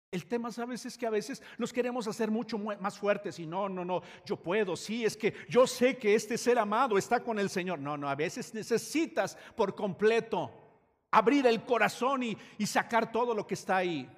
[0.10, 3.68] El tema, sabes, es que a veces los queremos hacer mucho más fuertes y no,
[3.68, 7.38] no, no, yo puedo, sí, es que yo sé que este ser amado está con
[7.38, 7.78] el Señor.
[7.80, 10.50] No, no, a veces necesitas por completo
[11.12, 14.10] abrir el corazón y, y sacar todo lo que está ahí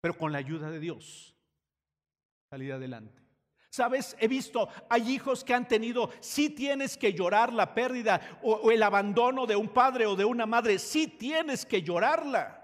[0.00, 1.36] pero con la ayuda de Dios,
[2.50, 3.28] salir adelante.
[3.70, 8.70] Sabes, he visto, hay hijos que han tenido, si tienes que llorar la pérdida o,
[8.70, 12.54] el abandono de un padre o de una madre, sí tienes que llorarla.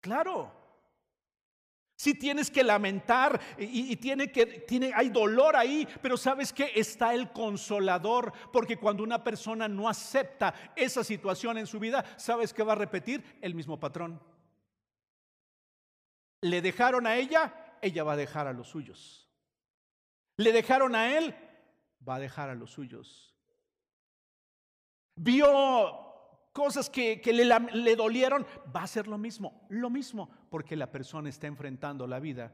[0.00, 0.54] Claro.
[1.96, 7.12] Si tienes que lamentar y, tiene que, tiene, hay dolor ahí, pero sabes que está
[7.12, 12.62] el consolador, porque cuando una persona no acepta esa situación en su vida, ¿sabes que
[12.62, 13.24] va a repetir?
[13.40, 14.20] El mismo patrón.
[16.40, 19.28] Le dejaron a ella, ella va a dejar a los suyos.
[20.36, 21.34] Le dejaron a él,
[22.08, 23.34] va a dejar a los suyos.
[25.16, 26.08] Vio
[26.52, 31.28] cosas que, le, le dolieron, va a hacer lo mismo, lo mismo, porque la persona
[31.28, 32.52] está enfrentando la vida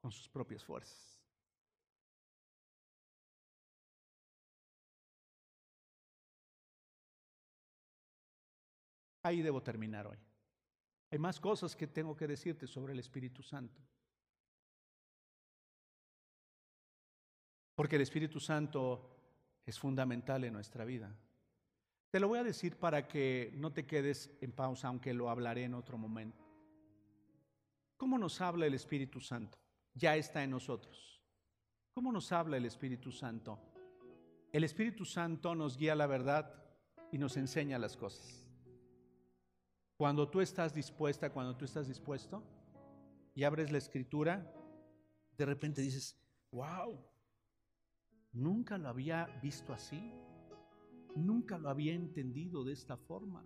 [0.00, 1.10] con sus propias fuerzas.
[9.22, 10.29] Ahí debo terminar hoy.
[11.10, 13.80] Hay más cosas que tengo que decirte sobre el Espíritu Santo.
[17.74, 19.16] Porque el Espíritu Santo
[19.66, 21.14] es fundamental en nuestra vida.
[22.10, 25.64] Te lo voy a decir para que no te quedes en pausa, aunque lo hablaré
[25.64, 26.44] en otro momento.
[27.96, 29.58] ¿Cómo nos habla el Espíritu Santo?
[29.94, 31.20] Ya está en nosotros.
[31.92, 33.58] ¿Cómo nos habla el Espíritu Santo?
[34.52, 36.52] El Espíritu Santo nos guía la verdad
[37.12, 38.49] y nos enseña las cosas.
[40.00, 42.42] Cuando tú estás dispuesta, cuando tú estás dispuesto
[43.34, 44.50] y abres la escritura,
[45.36, 46.18] de repente dices,
[46.52, 46.98] wow,
[48.32, 50.14] nunca lo había visto así,
[51.14, 53.44] nunca lo había entendido de esta forma.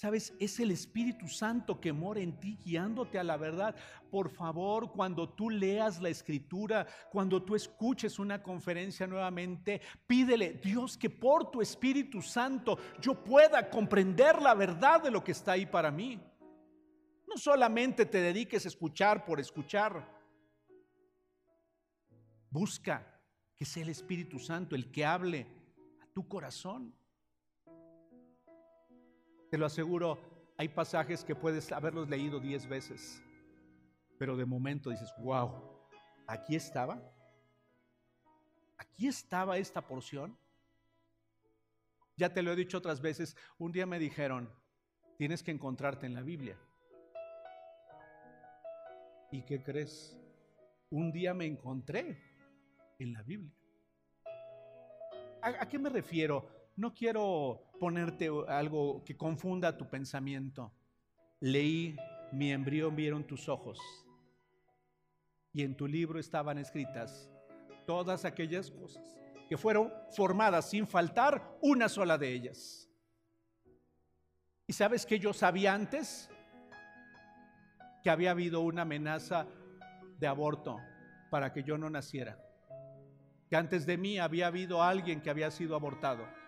[0.00, 3.76] Sabes, es el Espíritu Santo que mora en ti guiándote a la verdad.
[4.10, 10.96] Por favor, cuando tú leas la escritura, cuando tú escuches una conferencia nuevamente, pídele, Dios,
[10.96, 15.66] que por tu Espíritu Santo yo pueda comprender la verdad de lo que está ahí
[15.66, 16.18] para mí.
[17.28, 20.18] No solamente te dediques a escuchar por escuchar.
[22.48, 23.20] Busca
[23.54, 25.46] que sea el Espíritu Santo el que hable
[26.00, 26.98] a tu corazón.
[29.50, 30.18] Te lo aseguro,
[30.56, 33.20] hay pasajes que puedes haberlos leído diez veces,
[34.16, 35.52] pero de momento dices, wow,
[36.26, 37.02] aquí estaba,
[38.78, 40.38] aquí estaba esta porción.
[42.16, 44.48] Ya te lo he dicho otras veces, un día me dijeron,
[45.16, 46.56] tienes que encontrarte en la Biblia.
[49.32, 50.16] ¿Y qué crees?
[50.90, 52.22] Un día me encontré
[52.98, 53.54] en la Biblia.
[55.42, 56.59] ¿A, qué me refiero?
[56.80, 60.72] No quiero ponerte algo que confunda tu pensamiento.
[61.38, 61.94] Leí,
[62.32, 63.78] mi embrión vieron tus ojos.
[65.52, 67.28] y en tu libro estaban escritas
[67.84, 69.02] todas aquellas cosas
[69.48, 72.88] que fueron formadas sin faltar una sola de ellas.
[74.68, 76.30] ¿Y sabes que yo sabía antes?
[78.04, 79.48] Que había habido una amenaza
[80.20, 80.78] de aborto
[81.30, 82.38] para que yo no naciera.
[83.48, 86.39] Que antes de mí había habido alguien que había sido abortado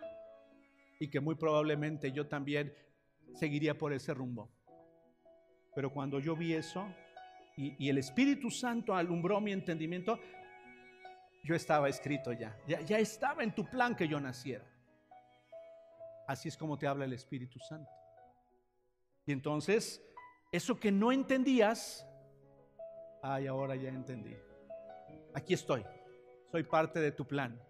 [1.03, 2.73] y que muy probablemente yo también
[3.35, 4.49] seguiría por ese rumbo.
[5.75, 6.87] Pero cuando yo vi eso
[7.57, 10.21] y, el Espíritu Santo alumbró mi entendimiento,
[11.43, 12.57] yo estaba escrito ya.
[12.69, 14.65] ya, ya estaba en tu plan que yo naciera.
[16.29, 17.91] Así es como te habla el Espíritu Santo.
[19.27, 20.01] Y entonces,
[20.53, 22.07] eso que no entendías,
[23.25, 24.37] ay, ahora ya entendí.
[25.35, 25.85] Aquí estoy,
[26.53, 27.61] soy parte de tu plan.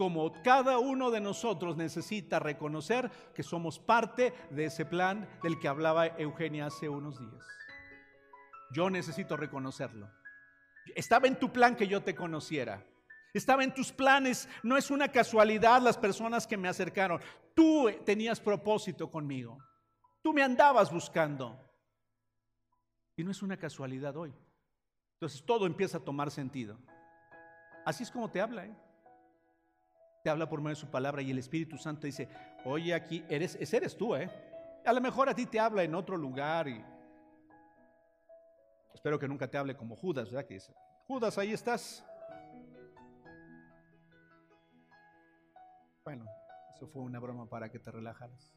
[0.00, 5.68] Como cada uno de nosotros necesita reconocer que somos parte de ese plan del que
[5.68, 7.44] hablaba Eugenia hace unos días.
[8.72, 10.10] Yo necesito reconocerlo.
[10.94, 12.82] Estaba en tu plan que yo te conociera.
[13.34, 14.48] Estaba en tus planes.
[14.62, 17.20] No es una casualidad las personas que me acercaron.
[17.54, 19.58] Tú tenías propósito conmigo.
[20.22, 21.60] Tú me andabas buscando.
[23.18, 24.32] Y no es una casualidad hoy.
[25.16, 26.78] Entonces todo empieza a tomar sentido.
[27.84, 28.64] Así es como te habla.
[28.64, 28.89] ¿eh?
[30.22, 32.28] Te habla por medio de su palabra y el Espíritu Santo dice,
[32.64, 34.14] oye aquí, eres, ese eres tú.
[34.14, 34.30] ¿eh?
[34.84, 36.84] A lo mejor a ti te habla en otro lugar y
[38.94, 40.46] espero que nunca te hable como Judas, ¿verdad?
[40.46, 40.74] Que dice,
[41.06, 42.04] Judas, ahí estás.
[46.04, 46.26] Bueno,
[46.74, 48.54] eso fue una broma para que te relajaras.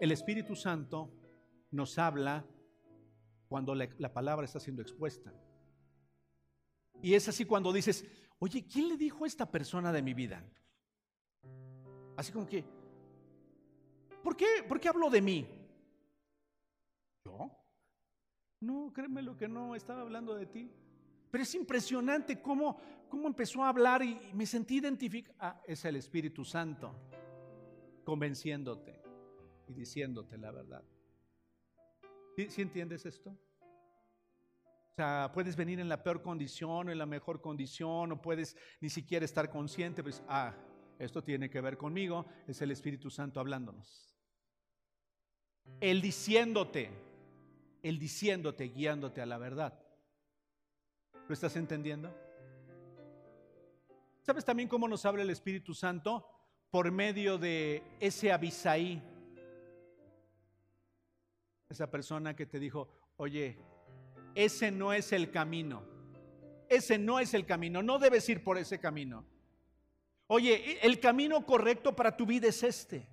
[0.00, 1.10] El Espíritu Santo
[1.70, 2.44] nos habla
[3.48, 5.32] cuando la, palabra está siendo expuesta.
[7.02, 8.06] Y es así cuando dices,
[8.38, 10.42] oye, ¿quién le dijo a esta persona de mi vida?
[12.16, 12.64] Así como que,
[14.22, 15.46] ¿por qué, ¿por qué habló de mí?
[17.24, 17.50] ¿Yo?
[18.60, 20.70] No, créeme lo que no, estaba hablando de ti.
[21.30, 22.78] Pero es impresionante cómo,
[23.08, 25.36] cómo empezó a hablar y me sentí identificado.
[25.40, 26.94] Ah, es el Espíritu Santo
[28.04, 29.00] convenciéndote
[29.66, 30.84] y diciéndote la verdad.
[32.36, 33.36] ¿Sí, entiendes esto?
[34.92, 38.90] O sea, puedes venir en la peor condición, en la mejor condición, o puedes ni
[38.90, 40.54] siquiera estar consciente, pues, ah,
[40.98, 44.14] esto tiene que ver conmigo, es el Espíritu Santo hablándonos.
[45.80, 46.90] Él diciéndote,
[47.82, 49.82] Él diciéndote, guiándote a la verdad.
[51.26, 52.14] ¿Lo estás entendiendo?
[54.20, 56.28] ¿Sabes también cómo nos habla el Espíritu Santo?
[56.70, 59.02] Por medio de ese Abisaí,
[61.70, 63.58] esa persona que te dijo, oye,
[64.34, 65.82] ese no es el camino.
[66.68, 67.82] Ese no es el camino.
[67.82, 69.24] No debes ir por ese camino.
[70.26, 73.08] Oye, el camino correcto para tu vida es este.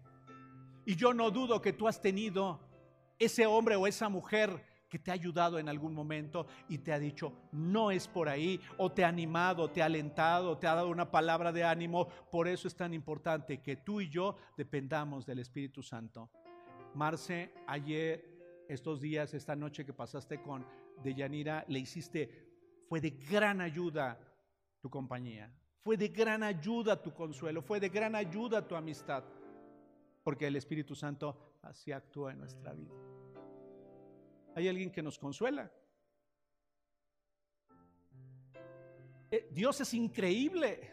[0.86, 2.60] Y yo no dudo que tú has tenido
[3.20, 7.00] ese hombre o esa mujer que te ha ayudado en algún momento y te ha
[7.00, 10.90] dicho, no es por ahí, o te ha animado, te ha alentado, te ha dado
[10.90, 12.08] una palabra de ánimo.
[12.32, 16.32] Por eso es tan importante que tú y yo dependamos del Espíritu Santo.
[16.96, 18.26] Marce, ayer
[18.68, 20.66] estos días, esta noche que pasaste con
[21.04, 22.50] Deyanira, le hiciste,
[22.88, 24.20] fue de gran ayuda
[24.80, 29.24] tu compañía, fue de gran ayuda tu consuelo, fue de gran ayuda tu amistad,
[30.24, 32.93] porque el Espíritu Santo así actúa en nuestra vida.
[34.56, 35.72] Hay alguien que nos consuela.
[39.32, 40.91] Eh, Dios es increíble,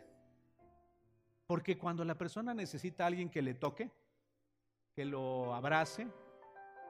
[1.46, 3.90] porque cuando la persona necesita a alguien que le toque,
[4.94, 6.06] que lo abrace,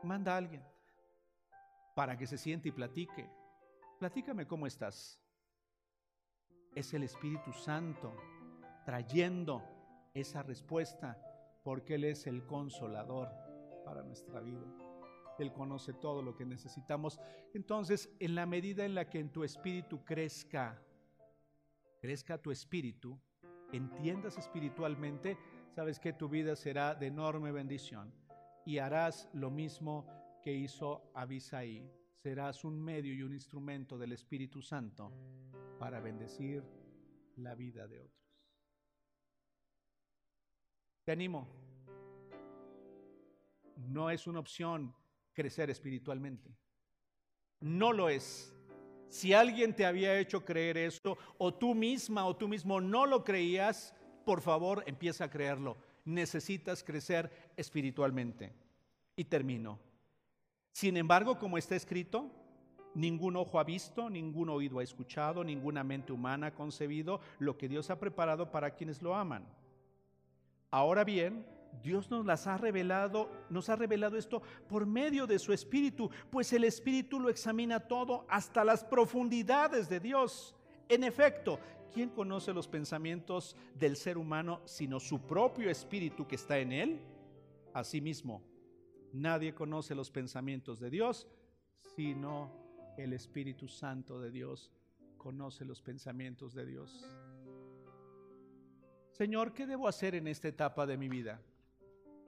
[0.02, 0.75] manda a alguien
[1.96, 3.26] para que se siente y platique.
[3.98, 5.18] Platícame cómo estás.
[6.74, 8.14] Es el Espíritu Santo
[8.84, 9.62] trayendo
[10.12, 11.18] esa respuesta
[11.64, 13.30] porque Él es el consolador
[13.82, 14.66] para nuestra vida.
[15.38, 17.18] Él conoce todo lo que necesitamos.
[17.54, 20.78] Entonces, en la medida en la que en tu espíritu crezca,
[22.02, 23.18] crezca tu espíritu,
[23.72, 25.38] entiendas espiritualmente,
[25.74, 28.12] sabes que tu vida será de enorme bendición
[28.66, 30.15] y harás lo mismo
[30.46, 31.90] que hizo Abisaí.
[32.22, 35.12] Serás un medio y un instrumento del Espíritu Santo
[35.76, 36.62] para bendecir
[37.38, 38.30] la vida de otros.
[41.04, 41.48] Te animo.
[43.88, 44.94] No es una opción
[45.32, 46.56] crecer espiritualmente.
[47.58, 48.54] No lo es.
[49.08, 53.24] Si alguien te había hecho creer esto, o tú misma o tú mismo no lo
[53.24, 55.76] creías, por favor empieza a creerlo.
[56.04, 58.52] Necesitas crecer espiritualmente.
[59.16, 59.85] Y termino.
[60.76, 62.30] Sin embargo, como está escrito,
[62.94, 67.66] ningún ojo ha visto, ningún oído ha escuchado, ninguna mente humana ha concebido lo que
[67.66, 69.48] Dios ha preparado para quienes lo aman.
[70.70, 71.46] Ahora bien,
[71.82, 76.52] Dios nos las ha revelado, nos ha revelado esto por medio de su Espíritu, pues
[76.52, 80.54] el Espíritu lo examina todo hasta las profundidades de Dios.
[80.90, 81.58] En efecto,
[81.94, 87.00] ¿quién conoce los pensamientos del ser humano sino su propio Espíritu que está en él?
[87.72, 88.42] Asimismo,
[89.20, 91.26] nadie conoce los pensamientos de Dios
[91.94, 92.50] sino
[92.96, 94.70] el Espíritu Santo de Dios
[95.16, 97.04] conoce los pensamientos de Dios.
[99.12, 101.40] Señor, ¿qué debo hacer en esta etapa de mi vida?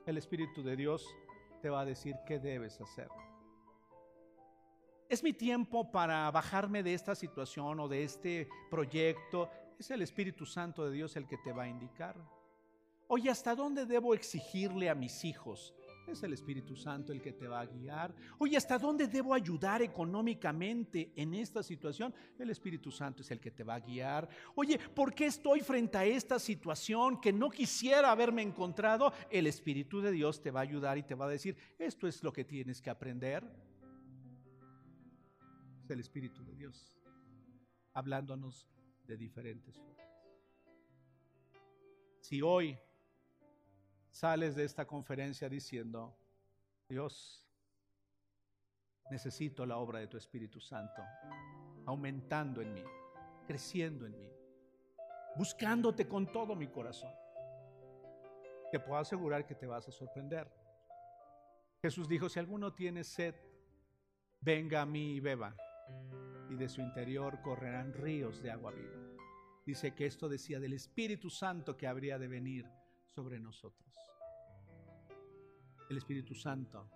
[0.06, 1.06] El Espíritu de Dios
[1.60, 3.08] te va a decir qué debes hacer.
[5.08, 9.50] Es mi tiempo para bajarme de esta situación o de este proyecto.
[9.78, 12.16] Es el Espíritu Santo de Dios el que te va a indicar.
[13.06, 15.74] Oye, ¿hasta dónde debo exigirle a mis hijos?
[16.08, 18.14] Es el Espíritu Santo el que te va a guiar.
[18.38, 22.14] Oye, ¿hasta dónde debo ayudar económicamente en esta situación?
[22.38, 24.26] El Espíritu Santo es el que te va a guiar.
[24.54, 29.12] Oye, ¿por qué estoy frente a esta situación que no quisiera haberme encontrado?
[29.30, 32.22] El Espíritu de Dios te va a ayudar y te va a decir, esto es
[32.22, 33.44] lo que tienes que aprender.
[35.84, 36.96] Es el Espíritu de Dios
[37.92, 38.66] hablándonos
[39.06, 40.06] de diferentes formas.
[42.20, 42.78] Si hoy
[44.10, 46.16] sales de esta conferencia diciendo,
[46.88, 47.46] Dios,
[49.10, 51.02] necesito la obra de tu Espíritu Santo,
[51.86, 52.84] aumentando en mí,
[53.46, 54.30] creciendo en mí,
[55.36, 57.12] buscándote con todo mi corazón.
[58.70, 60.50] Te puedo asegurar que te vas a sorprender.
[61.80, 63.34] Jesús dijo, si alguno tiene sed,
[64.40, 65.56] venga a mí y beba,
[66.50, 68.98] y de su interior correrán ríos de agua viva.
[69.64, 72.66] Dice que esto decía del Espíritu Santo que habría de venir
[73.18, 73.92] sobre nosotros
[75.90, 76.88] el Espíritu Santo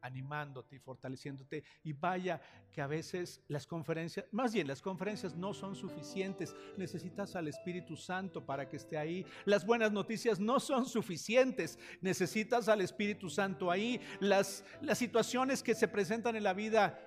[0.00, 1.62] animándote y fortaleciéndote.
[1.84, 2.40] Y vaya
[2.72, 6.56] que a veces las conferencias, más bien las conferencias no son suficientes.
[6.76, 9.24] Necesitas al Espíritu Santo para que esté ahí.
[9.44, 11.78] Las buenas noticias no son suficientes.
[12.00, 14.00] Necesitas al Espíritu Santo ahí.
[14.18, 16.98] Las, las situaciones que se presentan en la vida,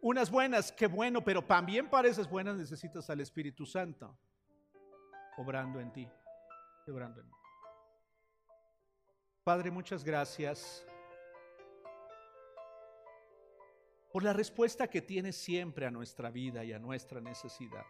[0.00, 4.16] unas buenas, qué bueno, pero también para buenas necesitas al Espíritu Santo
[5.36, 6.08] obrando en ti,
[6.86, 7.41] obrando en.
[9.44, 10.86] Padre, muchas gracias
[14.12, 17.84] por la respuesta que tienes siempre a nuestra vida y a nuestra necesidad.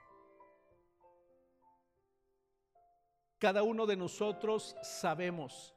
[3.38, 5.74] Cada uno de nosotros sabemos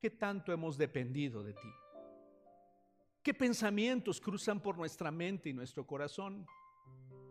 [0.00, 1.70] qué tanto hemos dependido de ti.
[3.22, 6.46] ¿Qué pensamientos cruzan por nuestra mente y nuestro corazón?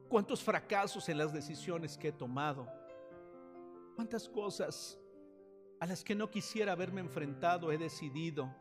[0.07, 2.67] ¿Cuántos fracasos en las decisiones que he tomado?
[3.95, 5.00] ¿Cuántas cosas
[5.81, 8.55] a las que no quisiera haberme enfrentado he decidido,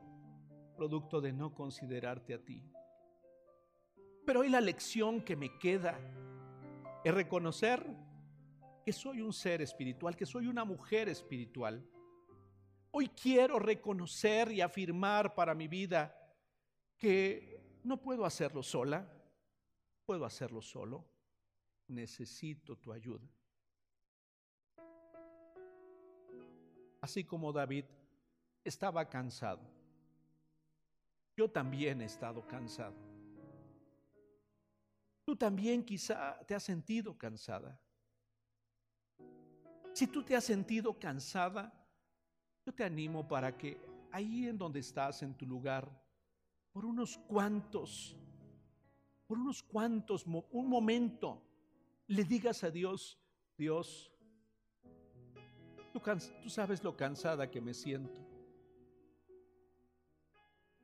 [0.74, 2.64] producto de no considerarte a ti.
[4.24, 6.00] Pero hoy la lección que me queda
[7.04, 7.86] es reconocer
[8.82, 11.86] que soy un ser espiritual, que soy una mujer espiritual.
[12.90, 16.16] Hoy quiero reconocer y afirmar para mi vida
[16.96, 19.06] que no puedo hacerlo sola,
[20.06, 21.04] puedo hacerlo solo,
[21.86, 23.28] necesito tu ayuda.
[27.00, 27.84] Así como David
[28.64, 29.60] estaba cansado.
[31.36, 32.96] Yo también he estado cansado.
[35.24, 37.80] Tú también quizá te has sentido cansada.
[39.92, 41.72] Si tú te has sentido cansada,
[42.64, 43.80] yo te animo para que
[44.12, 45.90] ahí en donde estás, en tu lugar,
[46.72, 48.16] por unos cuantos,
[49.26, 51.42] por unos cuantos, un momento,
[52.06, 53.18] le digas a Dios,
[53.56, 54.09] Dios,
[55.92, 56.00] Tú,
[56.48, 58.20] sabes lo cansada que me siento.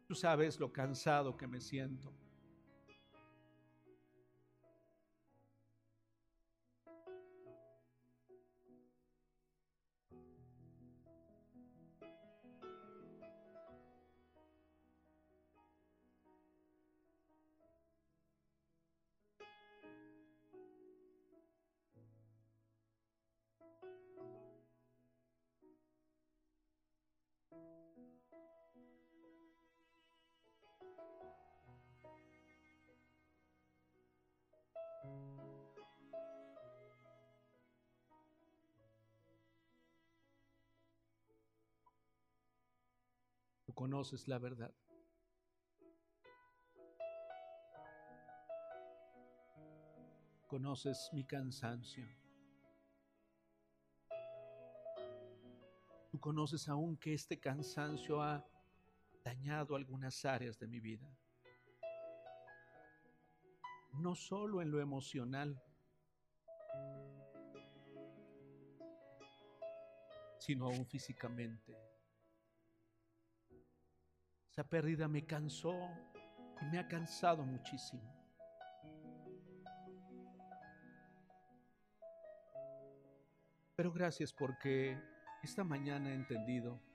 [0.06, 2.12] Tú sabes lo cansado que me siento.
[43.76, 44.74] Conoces la verdad.
[50.46, 52.04] Conoces mi cansancio.
[56.10, 58.42] Tú conoces aún que este cansancio ha
[59.26, 61.10] dañado algunas áreas de mi vida.
[63.94, 65.60] No solo en lo emocional,
[70.38, 71.74] sino aún físicamente
[74.48, 75.74] Esa pérdida me cansó
[76.62, 78.08] y me ha cansado muchísimo.
[83.74, 84.96] Pero gracias porque
[85.42, 86.85] esta mañana he entendido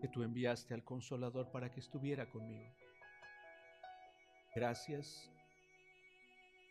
[0.00, 2.74] que tú enviaste al consolador para que estuviera conmigo.
[4.54, 5.30] Gracias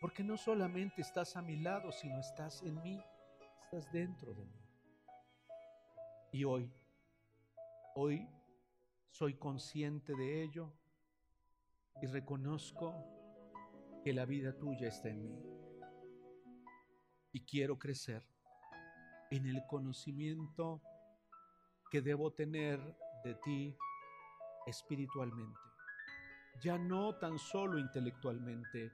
[0.00, 3.02] porque no solamente estás a mi lado, sino estás en mí,
[3.64, 4.60] estás dentro de mí.
[6.32, 6.72] Y hoy,
[7.94, 8.28] hoy
[9.10, 10.72] soy consciente de ello
[12.00, 12.94] y reconozco
[14.02, 15.42] que la vida tuya está en mí.
[17.32, 18.26] Y quiero crecer
[19.30, 20.80] en el conocimiento
[21.90, 22.80] que debo tener
[23.22, 23.76] de ti
[24.66, 25.60] espiritualmente.
[26.62, 28.92] Ya no tan solo intelectualmente,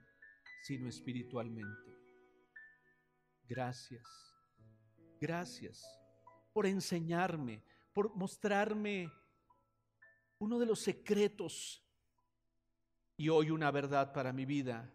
[0.63, 1.91] sino espiritualmente.
[3.47, 4.35] Gracias,
[5.19, 5.83] gracias
[6.53, 7.63] por enseñarme,
[7.93, 9.11] por mostrarme
[10.39, 11.83] uno de los secretos
[13.15, 14.93] y hoy una verdad para mi vida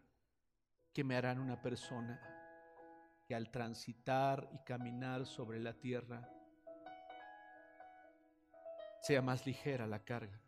[0.92, 2.20] que me harán una persona
[3.26, 6.28] que al transitar y caminar sobre la tierra
[9.03, 10.40] sea más ligera la carga,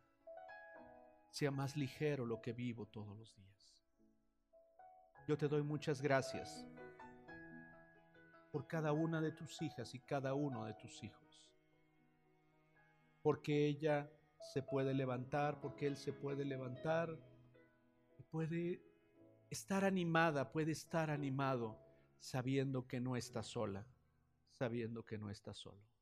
[1.31, 3.77] sea más ligero lo que vivo todos los días.
[5.29, 6.67] Yo te doy muchas gracias
[8.51, 11.53] por cada una de tus hijas y cada uno de tus hijos,
[13.23, 14.11] porque ella
[14.53, 17.19] se puede levantar, porque él se puede levantar
[18.35, 18.83] puede
[19.49, 21.79] estar animada, puede estar animado
[22.19, 23.87] sabiendo que no está sola,
[24.51, 25.94] sabiendo que no está solo.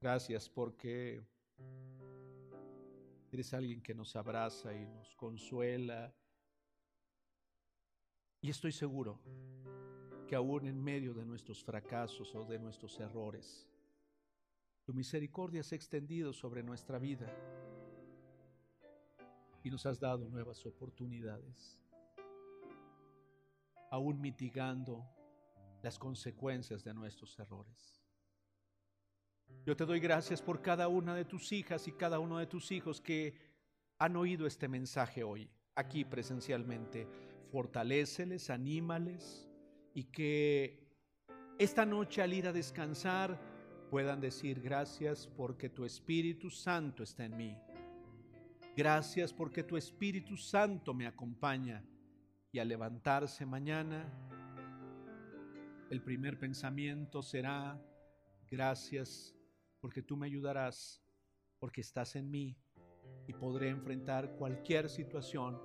[0.00, 1.24] Gracias porque
[3.32, 6.14] eres alguien que nos abraza y nos consuela.
[8.40, 9.20] Y estoy seguro
[10.26, 13.68] que aún en medio de nuestros fracasos o de nuestros errores,
[14.84, 17.32] tu misericordia se ha extendido sobre nuestra vida
[19.64, 21.80] y nos has dado nuevas oportunidades,
[23.90, 25.04] aún mitigando
[25.82, 27.95] las consecuencias de nuestros errores.
[29.66, 32.70] Yo te doy gracias por cada una de tus hijas y cada uno de tus
[32.70, 33.34] hijos que
[33.98, 37.08] han oído este mensaje hoy, aquí presencialmente.
[37.50, 39.48] Fortaléceles, anímales
[39.94, 40.86] y que
[41.58, 43.40] esta noche al ir a descansar
[43.90, 47.56] puedan decir gracias porque tu Espíritu Santo está en mí.
[48.76, 51.82] Gracias porque tu Espíritu Santo me acompaña.
[52.52, 54.04] Y al levantarse mañana,
[55.90, 57.80] el primer pensamiento será,
[58.50, 59.35] gracias
[59.80, 61.02] porque tú me ayudarás,
[61.58, 62.56] porque estás en mí
[63.26, 65.60] y podré enfrentar cualquier situación,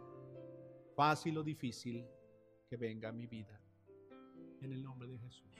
[0.95, 2.05] fácil o difícil,
[2.67, 3.59] que venga a mi vida.
[4.61, 5.50] En el nombre de Jesús.